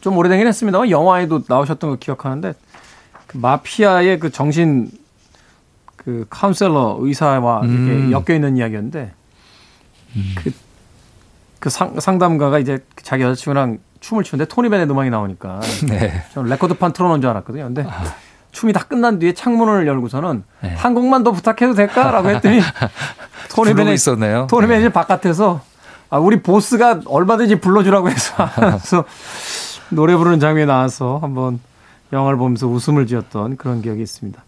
좀 0.01 0.17
오래되긴 0.17 0.47
했습니다만 0.47 0.91
영화에도 0.91 1.43
나오셨던 1.47 1.91
거 1.91 1.97
기억하는데 1.97 2.55
그 3.27 3.39
마피아의 3.39 4.19
그 4.19 4.31
정신 4.31 4.91
그 5.97 6.27
카운셀러 6.31 6.99
의사와 7.01 7.63
음. 7.63 8.11
이렇게 8.13 8.33
엮여 8.33 8.37
있는 8.37 8.57
이야기였는데 8.57 9.13
그, 10.37 10.53
그 11.63 11.71
상, 11.71 12.01
상담가가 12.01 12.59
이제 12.59 12.81
자기 13.05 13.23
여자친구랑 13.23 13.79
춤을 14.01 14.25
추는데 14.25 14.49
토니 14.53 14.69
베넷 14.69 14.91
음악이 14.91 15.11
나오니까 15.11 15.61
네. 15.87 16.25
저는 16.35 16.51
레코드판 16.51 16.93
틀어놓은 16.93 17.21
줄 17.21 17.31
알았거든요. 17.31 17.67
근데 17.67 17.87
춤이 18.51 18.73
다 18.73 18.83
끝난 18.83 19.21
뒤에 19.21 19.33
창문을 19.33 19.87
열고서는 19.87 20.43
네. 20.63 20.75
한 20.75 20.95
곡만 20.95 21.23
더 21.23 21.31
부탁해도 21.31 21.75
될까라고 21.75 22.31
했더니 22.31 22.59
토니 23.55 23.71
부르고 23.71 23.77
베넷 23.77 23.95
있었네요. 23.95 24.49
토니 24.51 24.67
네. 24.67 24.89
바깥에서 24.89 25.61
아, 26.11 26.19
우리 26.19 26.43
보스가 26.43 27.03
얼마든지 27.07 27.61
불러주라고 27.61 28.11
해서 28.11 28.35
하면서 28.43 29.05
노래 29.91 30.17
부르는 30.17 30.41
장면이 30.41 30.67
나와서 30.67 31.21
한번 31.23 31.61
영화를 32.13 32.39
보면서 32.39 32.67
웃음을 32.67 33.07
지었던 33.07 33.57
그런 33.57 33.83
기억이 33.83 34.03
있습니다. 34.03 34.43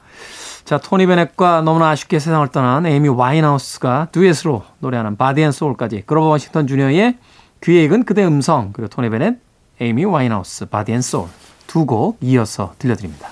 자, 0.64 0.78
토니 0.78 1.06
베넷과 1.06 1.60
너무나 1.60 1.90
아쉽게 1.90 2.18
세상을 2.18 2.48
떠난 2.48 2.86
에이미 2.86 3.08
와인하우스가 3.08 4.08
듀엣으로 4.12 4.62
노래하는 4.78 5.16
Body 5.16 5.42
and 5.42 5.52
Soul까지 5.52 6.04
그로버 6.06 6.28
워싱턴 6.28 6.66
주니어의 6.66 7.18
귀에 7.62 7.84
익은 7.84 8.04
그대 8.04 8.24
음성 8.24 8.72
그리고 8.72 8.88
토니 8.88 9.10
베넷, 9.10 9.38
에이미 9.80 10.04
와인하우스, 10.04 10.66
Body 10.66 10.92
and 10.92 11.02
Soul 11.02 11.28
두 11.66 11.84
곡 11.86 12.18
이어서 12.22 12.74
들려드립니다. 12.78 13.28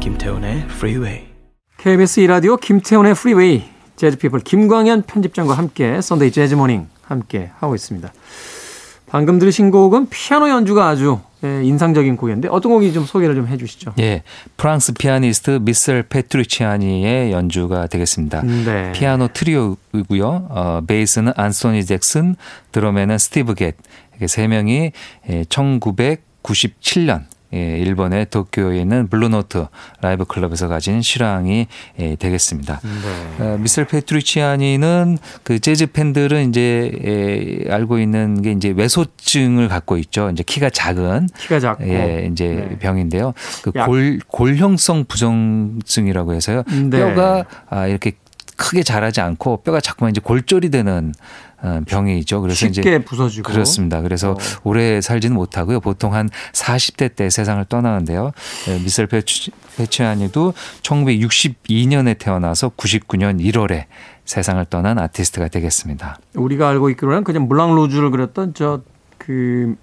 김태훈의 0.00 0.58
Freeway. 0.68 1.26
KBS 1.78 2.20
이라디오 2.20 2.56
김태훈의 2.56 3.14
프리웨이 3.14 3.73
재즈피플 4.04 4.40
김광현 4.40 5.02
편집장과 5.02 5.54
함께 5.54 6.00
Sunday 6.00 6.30
Jazz 6.30 6.51
Morning 6.51 6.88
함께 7.02 7.50
하고 7.58 7.74
있습니다. 7.74 8.12
방금 9.06 9.38
들으신 9.38 9.70
곡은 9.70 10.08
피아노 10.10 10.48
연주가 10.48 10.88
아주 10.88 11.20
예, 11.44 11.62
인상적인 11.62 12.16
곡이었는데 12.16 12.48
어떤 12.48 12.72
곡이 12.72 12.92
좀 12.92 13.04
소개를 13.04 13.34
좀 13.34 13.46
해주시죠. 13.46 13.94
예, 14.00 14.22
프랑스 14.56 14.92
피아니스트 14.92 15.60
미셀 15.62 16.02
페트리치아니의 16.04 17.32
연주가 17.32 17.86
되겠습니다. 17.86 18.42
네. 18.42 18.92
피아노 18.92 19.28
트리오이고요. 19.28 20.46
어, 20.50 20.80
베이스는 20.86 21.32
안소니 21.36 21.84
잭슨, 21.84 22.34
드럼에는 22.72 23.18
스티브 23.18 23.54
갯. 23.54 23.76
이렇게 24.12 24.26
세 24.26 24.48
명이 24.48 24.92
예, 25.30 25.42
1997년 25.44 27.24
예, 27.54 27.78
일본의 27.78 28.26
도쿄에 28.30 28.80
있는 28.80 29.08
블루노트 29.08 29.66
라이브 30.00 30.24
클럽에서 30.24 30.68
가진 30.68 31.00
실황이 31.02 31.66
예, 32.00 32.16
되겠습니다. 32.16 32.80
네. 33.38 33.44
어, 33.44 33.56
미셀 33.58 33.86
페트리치아니는 33.86 35.18
그 35.42 35.58
재즈 35.60 35.86
팬들은 35.86 36.48
이제 36.50 37.64
에, 37.66 37.72
알고 37.72 37.98
있는 37.98 38.42
게 38.42 38.52
이제 38.52 38.70
왜소증을 38.76 39.68
갖고 39.68 39.96
있죠. 39.98 40.30
이제 40.30 40.42
키가 40.44 40.70
작은 40.70 41.28
키가 41.38 41.60
작고 41.60 41.84
예, 41.88 42.28
이제 42.30 42.66
네. 42.70 42.78
병인데요. 42.78 43.32
그 43.62 43.70
약- 43.76 43.86
골, 43.86 44.18
골형성 44.26 45.04
부전증이라고 45.06 46.34
해서요. 46.34 46.62
네. 46.90 46.90
뼈가 46.98 47.44
아, 47.70 47.86
이렇게 47.86 48.12
크게 48.56 48.82
자라지 48.82 49.20
않고 49.20 49.62
뼈가 49.62 49.80
자꾸만 49.80 50.10
이제 50.10 50.20
골절이 50.22 50.70
되는 50.70 51.12
어, 51.53 51.53
병이죠. 51.86 52.40
그래서 52.40 52.66
이제 52.66 52.82
쉽게 52.82 52.98
부서지고 53.04 53.50
그렇습니다. 53.50 54.00
그래서 54.02 54.32
어. 54.32 54.36
오래 54.64 55.00
살지는 55.00 55.34
못하고요. 55.34 55.80
보통 55.80 56.14
한 56.14 56.28
40대 56.52 57.14
때 57.16 57.30
세상을 57.30 57.64
떠나는데요. 57.66 58.32
예, 58.68 58.78
미셀 58.78 59.06
페치- 59.06 59.50
페치아니도 59.76 60.52
1962년에 60.82 62.18
태어나서 62.18 62.70
99년 62.70 63.40
1월에 63.40 63.84
세상을 64.24 64.64
떠난 64.70 64.98
아티스트가 64.98 65.48
되겠습니다. 65.48 66.18
우리가 66.34 66.68
알고 66.70 66.90
있기로는 66.90 67.24
그냥 67.24 67.46
물랑 67.48 67.74
루즈를 67.74 68.10
그렸던 68.10 68.54
저 68.54 68.82
그 69.16 69.74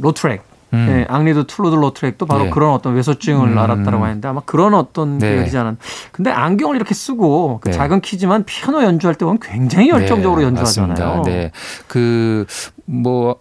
로트렉 0.00 0.42
음. 0.74 0.86
네, 0.86 1.06
앙리 1.08 1.32
드 1.32 1.46
툴루즈 1.46 1.74
로트렉도 1.74 2.26
바로 2.26 2.46
예. 2.46 2.50
그런 2.50 2.72
어떤 2.72 2.94
왜소증을 2.94 3.48
음. 3.48 3.58
앓았다고 3.58 4.04
하는데 4.04 4.28
아마 4.28 4.40
그런 4.44 4.74
어떤 4.74 5.18
네. 5.18 5.48
않은. 5.56 5.78
근데 6.12 6.30
안경을 6.30 6.76
이렇게 6.76 6.94
쓰고 6.94 7.60
그 7.62 7.70
네. 7.70 7.74
작은 7.74 8.00
키지만 8.00 8.44
피아노 8.44 8.82
연주할 8.82 9.14
때 9.14 9.24
보면 9.24 9.38
굉장히 9.40 9.88
열정적으로 9.88 10.40
네, 10.40 10.46
연주하잖아요. 10.46 10.88
맞습니다. 10.88 11.22
네. 11.30 11.50
그, 11.86 12.44
뭐, 12.84 13.36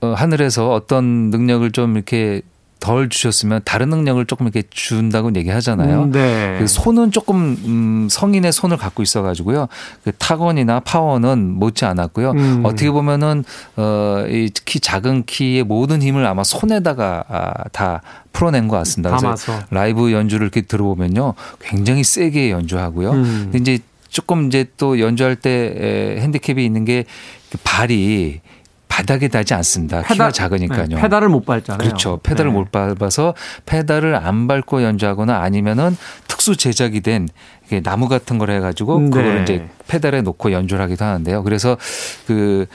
어, 0.00 0.14
하늘에서 0.14 0.72
어떤 0.72 1.30
능력을 1.30 1.70
좀 1.72 1.96
이렇게 1.96 2.40
덜 2.80 3.08
주셨으면 3.08 3.60
다른 3.64 3.90
능력을 3.90 4.24
조금 4.26 4.46
이렇게 4.46 4.62
준다고 4.70 5.30
얘기하잖아요. 5.34 6.04
음, 6.04 6.12
네. 6.12 6.56
그 6.58 6.66
손은 6.66 7.12
조금 7.12 7.56
음, 7.64 8.08
성인의 8.10 8.52
손을 8.52 8.76
갖고 8.76 9.02
있어가지고요. 9.02 9.68
그 10.02 10.12
타건이나 10.12 10.80
파워는 10.80 11.38
못지 11.38 11.84
않았고요. 11.84 12.30
음. 12.32 12.62
어떻게 12.64 12.90
보면은 12.90 13.44
어 13.76 14.24
이키 14.28 14.80
작은 14.80 15.24
키의 15.26 15.64
모든 15.64 16.02
힘을 16.02 16.26
아마 16.26 16.42
손에다가 16.42 17.24
아, 17.28 17.68
다 17.72 18.02
풀어낸 18.32 18.66
것 18.68 18.76
같습니다. 18.78 19.10
그래서 19.10 19.26
담아서. 19.26 19.66
라이브 19.70 20.12
연주를 20.12 20.44
이렇게 20.44 20.62
들어보면요, 20.62 21.34
굉장히 21.60 22.02
세게 22.02 22.50
연주하고요. 22.50 23.10
음. 23.12 23.48
근데 23.52 23.58
이제 23.58 23.82
조금 24.08 24.46
이제 24.46 24.66
또 24.76 24.98
연주할 24.98 25.36
때 25.36 25.50
에, 25.76 26.20
핸디캡이 26.20 26.64
있는 26.64 26.84
게그 26.84 27.58
발이 27.62 28.40
바닥에 28.90 29.28
닿지 29.28 29.54
않습니다. 29.54 30.02
키가 30.02 30.32
작으니까요. 30.32 30.88
네, 30.88 30.96
페달을 30.96 31.28
못 31.28 31.46
밟잖아요. 31.46 31.78
그렇죠. 31.78 32.18
페달을 32.22 32.50
네. 32.50 32.58
못 32.58 32.72
밟아서 32.72 33.34
페달을 33.64 34.16
안 34.16 34.48
밟고 34.48 34.82
연주하거나 34.82 35.40
아니면은 35.40 35.96
특수 36.26 36.56
제작이 36.56 37.00
된 37.00 37.28
이게 37.66 37.80
나무 37.80 38.08
같은 38.08 38.36
걸 38.36 38.50
해가지고 38.50 38.98
네. 38.98 39.10
그걸 39.10 39.42
이제 39.42 39.68
페달에 39.86 40.22
놓고 40.22 40.50
연주를 40.50 40.82
하기도 40.82 41.04
하는데요. 41.04 41.44
그래서 41.44 41.78
그, 42.26 42.66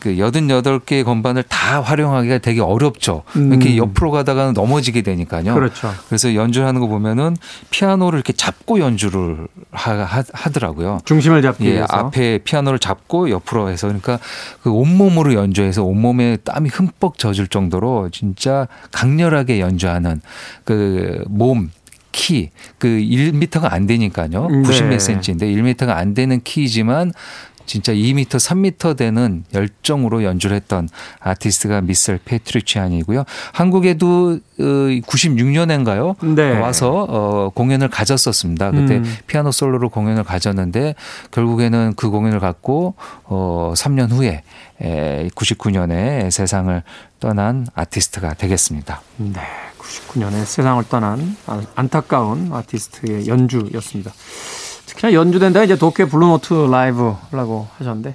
그 0.00 0.18
여든 0.18 0.50
여덟 0.50 0.78
개의 0.78 1.04
건반을 1.04 1.42
다 1.44 1.80
활용하기가 1.80 2.38
되게 2.38 2.60
어렵죠. 2.60 3.22
음. 3.36 3.52
이렇게 3.52 3.76
옆으로 3.76 4.10
가다가 4.10 4.52
넘어지게 4.52 5.02
되니까요. 5.02 5.54
그렇죠. 5.54 5.92
그래서 6.08 6.34
연주하는 6.34 6.80
거 6.80 6.86
보면은 6.86 7.36
피아노를 7.70 8.18
이렇게 8.18 8.32
잡고 8.32 8.80
연주를 8.80 9.48
하, 9.70 10.22
더라고요 10.52 11.00
중심을 11.04 11.42
잡기 11.42 11.66
예, 11.66 11.72
위해서. 11.72 11.86
앞에 11.90 12.38
피아노를 12.38 12.78
잡고 12.78 13.30
옆으로 13.30 13.70
해서 13.70 13.86
그러니까 13.86 14.18
그 14.62 14.70
온몸으로 14.70 15.34
연주해서 15.34 15.84
온몸에 15.84 16.36
땀이 16.38 16.68
흠뻑 16.68 17.18
젖을 17.18 17.48
정도로 17.48 18.10
진짜 18.10 18.68
강렬하게 18.92 19.60
연주하는 19.60 20.20
그 20.64 21.24
몸, 21.28 21.70
키, 22.12 22.50
그 22.78 22.88
1미터가 22.88 23.72
안 23.72 23.86
되니까요. 23.86 24.48
네. 24.48 24.62
90몇 24.62 24.98
센치인데 24.98 25.46
1미터가 25.48 25.90
안 25.90 26.14
되는 26.14 26.40
키이지만 26.42 27.12
진짜 27.66 27.92
2m, 27.92 28.26
3m 28.28 28.96
되는 28.96 29.44
열정으로 29.52 30.22
연주를 30.24 30.56
했던 30.56 30.88
아티스트가 31.20 31.80
미셀 31.82 32.18
페트리치안이고요. 32.24 33.24
한국에도 33.52 34.38
96년인가요? 34.58 36.16
네. 36.34 36.58
와서 36.58 37.06
어, 37.08 37.50
공연을 37.54 37.88
가졌었습니다. 37.88 38.70
그때 38.70 38.96
음. 38.96 39.16
피아노 39.26 39.50
솔로로 39.52 39.88
공연을 39.90 40.24
가졌는데 40.24 40.94
결국에는 41.30 41.94
그 41.96 42.10
공연을 42.10 42.40
갖고 42.40 42.94
어, 43.24 43.72
3년 43.76 44.10
후에 44.12 44.42
에, 44.80 45.28
99년에 45.34 46.30
세상을 46.30 46.82
떠난 47.20 47.66
아티스트가 47.74 48.34
되겠습니다. 48.34 49.00
네, 49.16 49.40
99년에 49.78 50.44
세상을 50.44 50.84
떠난 50.88 51.36
아- 51.46 51.62
안타까운 51.74 52.50
아티스트의 52.52 53.26
연주였습니다. 53.26 54.12
특히나 54.96 55.12
연주된 55.12 55.52
데가 55.52 55.64
이제 55.64 55.76
도쿄 55.76 56.06
블루노트 56.06 56.68
라이브라고 56.70 57.68
하셨는데 57.78 58.14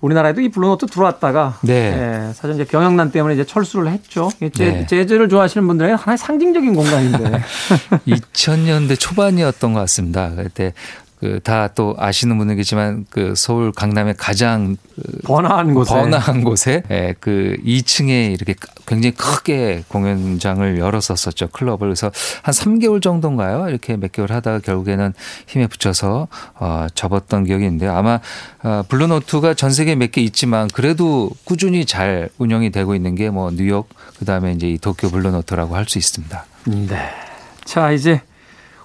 우리나라에도 0.00 0.40
이 0.40 0.48
블루노트 0.48 0.86
들어왔다가 0.86 1.58
네. 1.62 1.74
예, 1.74 2.32
사실 2.32 2.54
이제 2.54 2.64
경영난 2.64 3.10
때문에 3.10 3.34
이제 3.34 3.44
철수를 3.44 3.90
했죠. 3.90 4.30
재, 4.38 4.48
네. 4.50 4.86
재즈를 4.86 5.28
좋아하시는 5.28 5.66
분들에게 5.66 5.94
하나의 5.94 6.18
상징적인 6.18 6.72
공간인데 6.72 7.42
2000년대 8.06 8.98
초반이었던 8.98 9.72
것 9.72 9.80
같습니다. 9.80 10.30
그때 10.36 10.72
그 11.20 11.40
다 11.40 11.68
또 11.74 11.94
아시는 11.98 12.38
분들이겠지만 12.38 13.06
그 13.10 13.34
서울 13.36 13.72
강남의 13.72 14.14
가장 14.16 14.76
그 14.94 15.18
번화한 15.24 15.74
곳에 15.74 15.94
번화한 15.94 16.44
곳에 16.44 16.82
예, 16.90 17.14
그 17.20 17.56
2층에 17.64 18.32
이렇게 18.32 18.54
굉장히 18.86 19.14
크게 19.14 19.84
공연장을 19.88 20.78
열었었었죠 20.78 21.48
클럽을 21.48 21.78
그래서 21.80 22.10
한 22.42 22.52
3개월 22.54 23.02
정도인가요 23.02 23.68
이렇게 23.68 23.96
몇 23.96 24.12
개월 24.12 24.30
하다가 24.32 24.60
결국에는 24.60 25.12
힘에 25.46 25.66
부쳐서 25.66 26.28
어, 26.54 26.86
접었던 26.94 27.44
기억이 27.44 27.64
있는데요 27.64 27.94
아마 27.94 28.20
어, 28.62 28.82
블루노트가 28.88 29.54
전 29.54 29.70
세계에 29.70 29.94
몇개 29.96 30.20
있지만 30.22 30.68
그래도 30.72 31.30
꾸준히 31.44 31.84
잘 31.84 32.28
운영이 32.38 32.70
되고 32.70 32.94
있는 32.94 33.14
게 33.14 33.28
뭐 33.28 33.50
뉴욕 33.50 33.88
그다음에 34.18 34.52
이제 34.52 34.68
이 34.68 34.78
도쿄 34.78 35.10
블루노트라고 35.10 35.76
할 35.76 35.86
수 35.88 35.98
있습니다. 35.98 36.44
네. 36.66 36.96
자 37.64 37.92
이제 37.92 38.20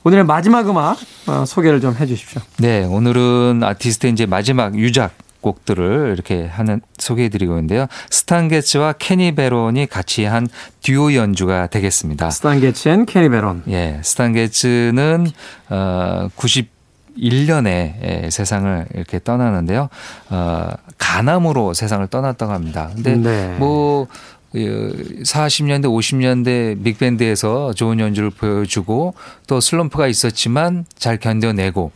오늘의 0.03 0.25
마지막 0.25 0.67
음악 0.69 0.97
어, 1.27 1.45
소개를 1.45 1.79
좀 1.79 1.95
해주십시오. 1.97 2.41
네, 2.57 2.83
오늘은 2.83 3.61
아티스트의 3.63 4.13
이제 4.13 4.25
마지막 4.25 4.75
유작 4.75 5.13
곡들을 5.41 6.11
이렇게 6.13 6.45
하는 6.45 6.81
소개해드리고 6.97 7.53
있는데요. 7.53 7.87
스탄 8.09 8.47
게츠와 8.47 8.93
케니 8.93 9.35
베론이 9.35 9.87
같이 9.87 10.25
한 10.25 10.47
듀오 10.81 11.13
연주가 11.13 11.67
되겠습니다. 11.67 12.31
스탄 12.31 12.59
게츠 12.59 12.89
and 12.89 13.05
케니 13.05 13.29
베론. 13.29 13.63
예, 13.69 13.99
스탄 14.03 14.33
게츠는 14.33 15.27
어 15.69 16.27
91년에 16.37 18.31
세상을 18.31 18.87
이렇게 18.93 19.19
떠나는데요. 19.21 19.89
어 20.29 20.69
가남으로 20.97 21.73
세상을 21.73 22.07
떠났다고 22.07 22.51
합니다. 22.53 22.89
근데 22.93 23.15
네. 23.17 23.55
뭐 23.59 24.07
40년대, 24.53 25.85
50년대 25.85 26.83
빅밴드에서 26.83 27.73
좋은 27.73 27.99
연주를 27.99 28.29
보여주고 28.29 29.15
또 29.47 29.59
슬럼프가 29.59 30.07
있었지만 30.07 30.85
잘 30.95 31.17
견뎌내고 31.17 31.91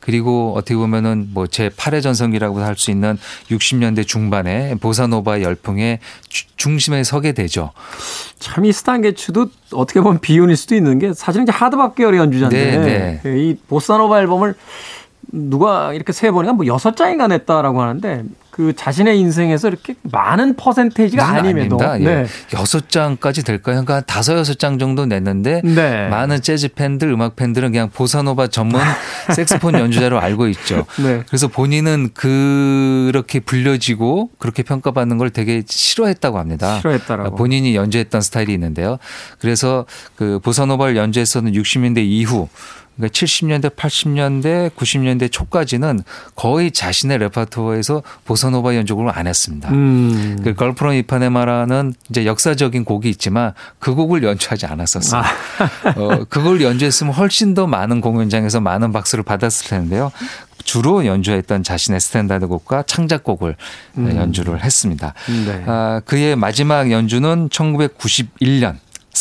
그리고 0.00 0.54
어떻게 0.56 0.74
보면은 0.74 1.28
뭐 1.34 1.46
제 1.46 1.68
8회 1.68 2.00
전성기라고 2.02 2.60
할 2.60 2.76
수 2.76 2.90
있는 2.90 3.18
60년대 3.50 4.06
중반에 4.06 4.74
보사노바 4.80 5.42
열풍의 5.42 5.98
주- 6.30 6.46
중심에 6.56 7.04
서게 7.04 7.32
되죠. 7.32 7.72
참 8.38 8.64
이 8.64 8.72
스탄 8.72 9.02
게츠도 9.02 9.48
어떻게 9.74 10.00
보면 10.00 10.20
비운일 10.20 10.56
수도 10.56 10.74
있는 10.74 10.98
게 10.98 11.12
사실은 11.12 11.42
이제 11.44 11.52
하드박 11.52 11.94
계열의 11.94 12.20
연주자인데 12.20 13.20
네, 13.22 13.38
이 13.38 13.56
보사노바 13.68 14.20
앨범을 14.20 14.54
누가 15.30 15.92
이렇게 15.92 16.12
세 16.14 16.30
보니까 16.30 16.54
뭐 16.54 16.66
여섯 16.66 16.96
장인가 16.96 17.26
냈다라고 17.26 17.82
하는데 17.82 18.24
그 18.58 18.74
자신의 18.74 19.20
인생에서 19.20 19.68
이렇게 19.68 19.94
많은 20.02 20.56
퍼센테이지가 20.56 21.30
는 21.30 21.38
아님에도. 21.38 21.78
예. 22.00 22.04
네. 22.04 22.26
여섯 22.54 22.88
장까지 22.90 23.44
될까요? 23.44 23.84
그러니까 23.84 24.00
다섯 24.00 24.36
여섯 24.36 24.58
장 24.58 24.80
정도 24.80 25.06
냈는데 25.06 25.62
네. 25.62 26.08
많은 26.08 26.42
재즈 26.42 26.70
팬들, 26.74 27.08
음악 27.08 27.36
팬들은 27.36 27.70
그냥 27.70 27.88
보사노바 27.88 28.48
전문 28.48 28.80
색소폰 29.32 29.74
연주자로 29.74 30.18
알고 30.18 30.48
있죠. 30.48 30.86
네. 31.00 31.22
그래서 31.28 31.46
본인은 31.46 32.10
그렇게 32.14 33.38
불려지고 33.38 34.30
그렇게 34.40 34.64
평가받는 34.64 35.18
걸 35.18 35.30
되게 35.30 35.62
싫어했다고 35.64 36.40
합니다. 36.40 36.78
싫어했다라고. 36.78 37.36
본인이 37.36 37.76
연주했던 37.76 38.20
스타일이 38.20 38.52
있는데요. 38.54 38.98
그래서 39.38 39.86
그 40.16 40.40
보사노바를 40.40 40.96
연주했었는 40.96 41.52
60년대 41.52 41.98
이후 41.98 42.48
그러니까 42.98 43.14
70년대, 43.14 43.76
80년대, 43.76 44.70
90년대 44.74 45.30
초까지는 45.30 46.02
거의 46.34 46.72
자신의 46.72 47.18
레파토어에서 47.18 48.02
보사노바 48.24 48.74
연주곡을 48.74 49.12
안 49.16 49.26
했습니다. 49.26 49.70
음. 49.70 50.40
그 50.42 50.54
Girl 50.54 50.74
from 50.74 50.94
Ipanema라는 50.96 51.94
이제 52.10 52.26
역사적인 52.26 52.84
곡이 52.84 53.08
있지만 53.10 53.54
그 53.78 53.94
곡을 53.94 54.24
연주하지 54.24 54.66
않았었어요. 54.66 55.22
아. 55.22 55.90
어, 55.96 56.24
그걸 56.28 56.60
연주했으면 56.60 57.14
훨씬 57.14 57.54
더 57.54 57.66
많은 57.66 58.00
공연장에서 58.00 58.60
많은 58.60 58.92
박수를 58.92 59.22
받았을 59.22 59.68
텐데요. 59.68 60.10
주로 60.64 61.06
연주했던 61.06 61.62
자신의 61.62 62.00
스탠다드 62.00 62.46
곡과 62.46 62.82
창작곡을 62.82 63.56
연주를 63.96 64.62
했습니다. 64.62 65.14
음. 65.30 65.44
네. 65.46 65.64
아, 65.66 66.02
그의 66.04 66.36
마지막 66.36 66.90
연주는 66.90 67.48
1991년 67.48 68.76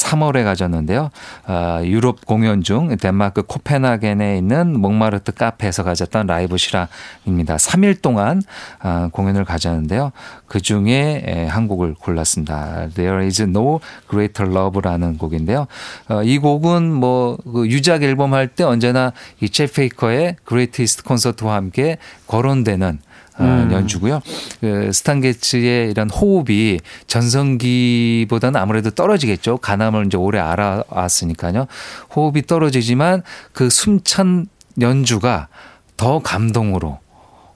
3월에 0.06 0.44
가졌는데요. 0.44 1.10
아, 1.46 1.82
유럽 1.84 2.26
공연 2.26 2.64
중 2.64 2.96
덴마크 2.98 3.44
코펜하겐에 3.44 4.38
있는 4.38 4.80
몽마르트 4.80 5.34
카페에서 5.34 5.84
가졌던 5.84 6.28
라이브 6.28 6.58
실황입니다. 6.58 7.58
3일 7.58 8.02
동안 8.02 8.42
아, 8.80 9.10
공연을 9.12 9.46
가졌는데요. 9.46 10.12
그 10.48 10.62
중에 10.62 11.48
한 11.50 11.68
곡을 11.68 11.96
골랐습니다. 11.96 12.88
There 12.96 13.24
is 13.26 13.42
no 13.42 13.80
greater 14.10 14.52
love라는 14.52 15.18
곡인데요. 15.18 15.68
어, 16.10 16.24
이 16.24 16.38
곡은 16.38 16.94
뭐그 16.94 17.68
유작 17.68 18.04
앨범 18.04 18.34
할 18.34 18.48
때 18.48 18.64
언제나 18.64 19.12
이제 19.42 19.68
베이커의 19.68 20.38
Greatest 20.48 21.04
Concert와 21.06 21.56
함께 21.56 21.98
거론되는 22.28 23.00
어, 23.00 23.07
음. 23.40 23.70
연주고요. 23.72 24.22
그 24.62 24.92
스탄 24.92 25.22
게츠의 25.22 25.92
이런 25.92 26.10
호흡이 26.10 26.80
전성기보다는 27.08 28.60
아무래도 28.60 28.90
떨어지겠죠. 28.90 29.58
가남을 29.58 30.08
이제 30.08 30.18
오래 30.18 30.40
알아왔으니까요. 30.40 31.68
호흡이 32.16 32.44
떨어지지만 32.44 33.24
그 33.54 33.70
숨찬 33.70 34.48
연주가 34.82 35.48
더 35.98 36.20
감동으로 36.20 37.00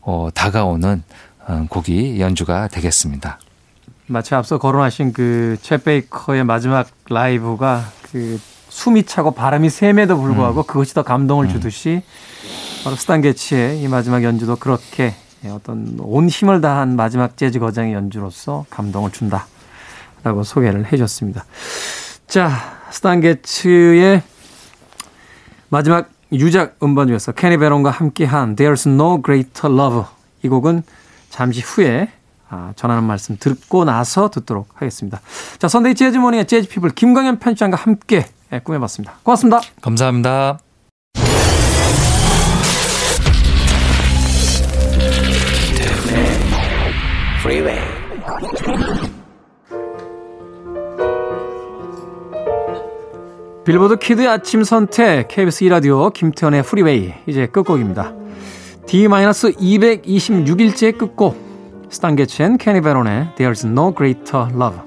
어, 0.02 0.30
다가오는 0.34 1.04
어, 1.48 1.65
곡이 1.70 2.20
연주가 2.20 2.67
되겠습니다. 2.67 3.39
마치 4.08 4.36
앞서 4.36 4.58
거론하신 4.58 5.13
그챗 5.13 5.84
베이커의 5.84 6.44
마지막 6.44 6.88
라이브가 7.10 7.86
그 8.12 8.39
숨이 8.70 9.04
차고 9.04 9.32
바람이 9.32 9.70
셈에도 9.70 10.17
불구하고 10.17 10.63
그것이 10.63 10.94
더 10.94 11.04
감동을 11.04 11.50
주듯이 11.50 12.02
바로 12.84 12.96
스탄 12.96 13.22
게츠의 13.22 13.82
이 13.82 13.88
마지막 13.88 14.24
연주도 14.24 14.56
그렇게 14.56 15.13
어떤 15.50 15.98
온 16.00 16.28
힘을 16.28 16.62
다한 16.62 16.96
마지막 16.96 17.38
재즈 17.38 17.60
거장의 17.60 17.94
연주로서 17.94 18.66
감동을 18.70 19.12
준다라고 19.12 20.44
소개를 20.44 20.92
해줬습니다. 20.92 21.46
자, 22.28 22.52
스탄 22.92 23.22
게츠의 23.22 24.22
마지막 25.70 26.10
유작 26.32 26.78
음반 26.84 27.08
중에서 27.08 27.32
케니 27.32 27.58
베론과 27.58 27.90
함께한 27.90 28.56
There's 28.56 28.88
No 28.88 29.22
Greater 29.24 29.74
Love 29.74 30.04
이 30.44 30.48
곡은 30.48 30.84
잠시 31.30 31.62
후에 31.62 32.10
아, 32.50 32.74
전하는 32.76 33.06
말씀 33.06 33.38
듣고 33.40 33.86
나서 33.86 34.30
듣도록 34.30 34.68
하겠습니다. 34.74 35.22
자, 35.58 35.68
선데이 35.68 35.96
재즈모닝의 35.96 36.48
재즈피플 36.48 36.92
김광현 36.92 37.40
편집장과 37.40 37.78
함께 37.78 38.26
예, 38.52 38.60
꾸며봤습니다. 38.60 39.14
고맙습니다. 39.24 39.62
감사합니다. 39.82 40.71
Freeway. 47.42 47.82
빌보드 53.66 53.98
키드의 53.98 54.28
아침 54.28 54.64
선택 54.64 55.28
KBS 55.28 55.66
2라디오 55.66 56.14
김태현의 56.14 56.62
프리웨이 56.64 57.14
이제 57.28 57.46
끝곡입니다. 57.48 58.14
D-226일째 58.88 60.98
끝곡 60.98 61.38
스탄게츠 61.89 62.58
케니 62.60 62.82
베론의 62.82 63.30
There's 63.38 63.66
No 63.66 63.94
Greater 63.96 64.48
Love 64.54 64.80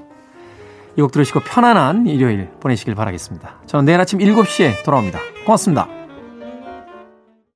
이 0.97 1.01
곡 1.01 1.11
들으시고 1.11 1.41
편안한 1.41 2.07
일요일 2.07 2.49
보내시길 2.61 2.95
바라겠습니다. 2.95 3.55
저는 3.65 3.83
내일 3.85 3.99
아침 3.99 4.19
7시에 4.19 4.83
돌아옵니다. 4.83 5.19
고맙습니다. 5.45 5.94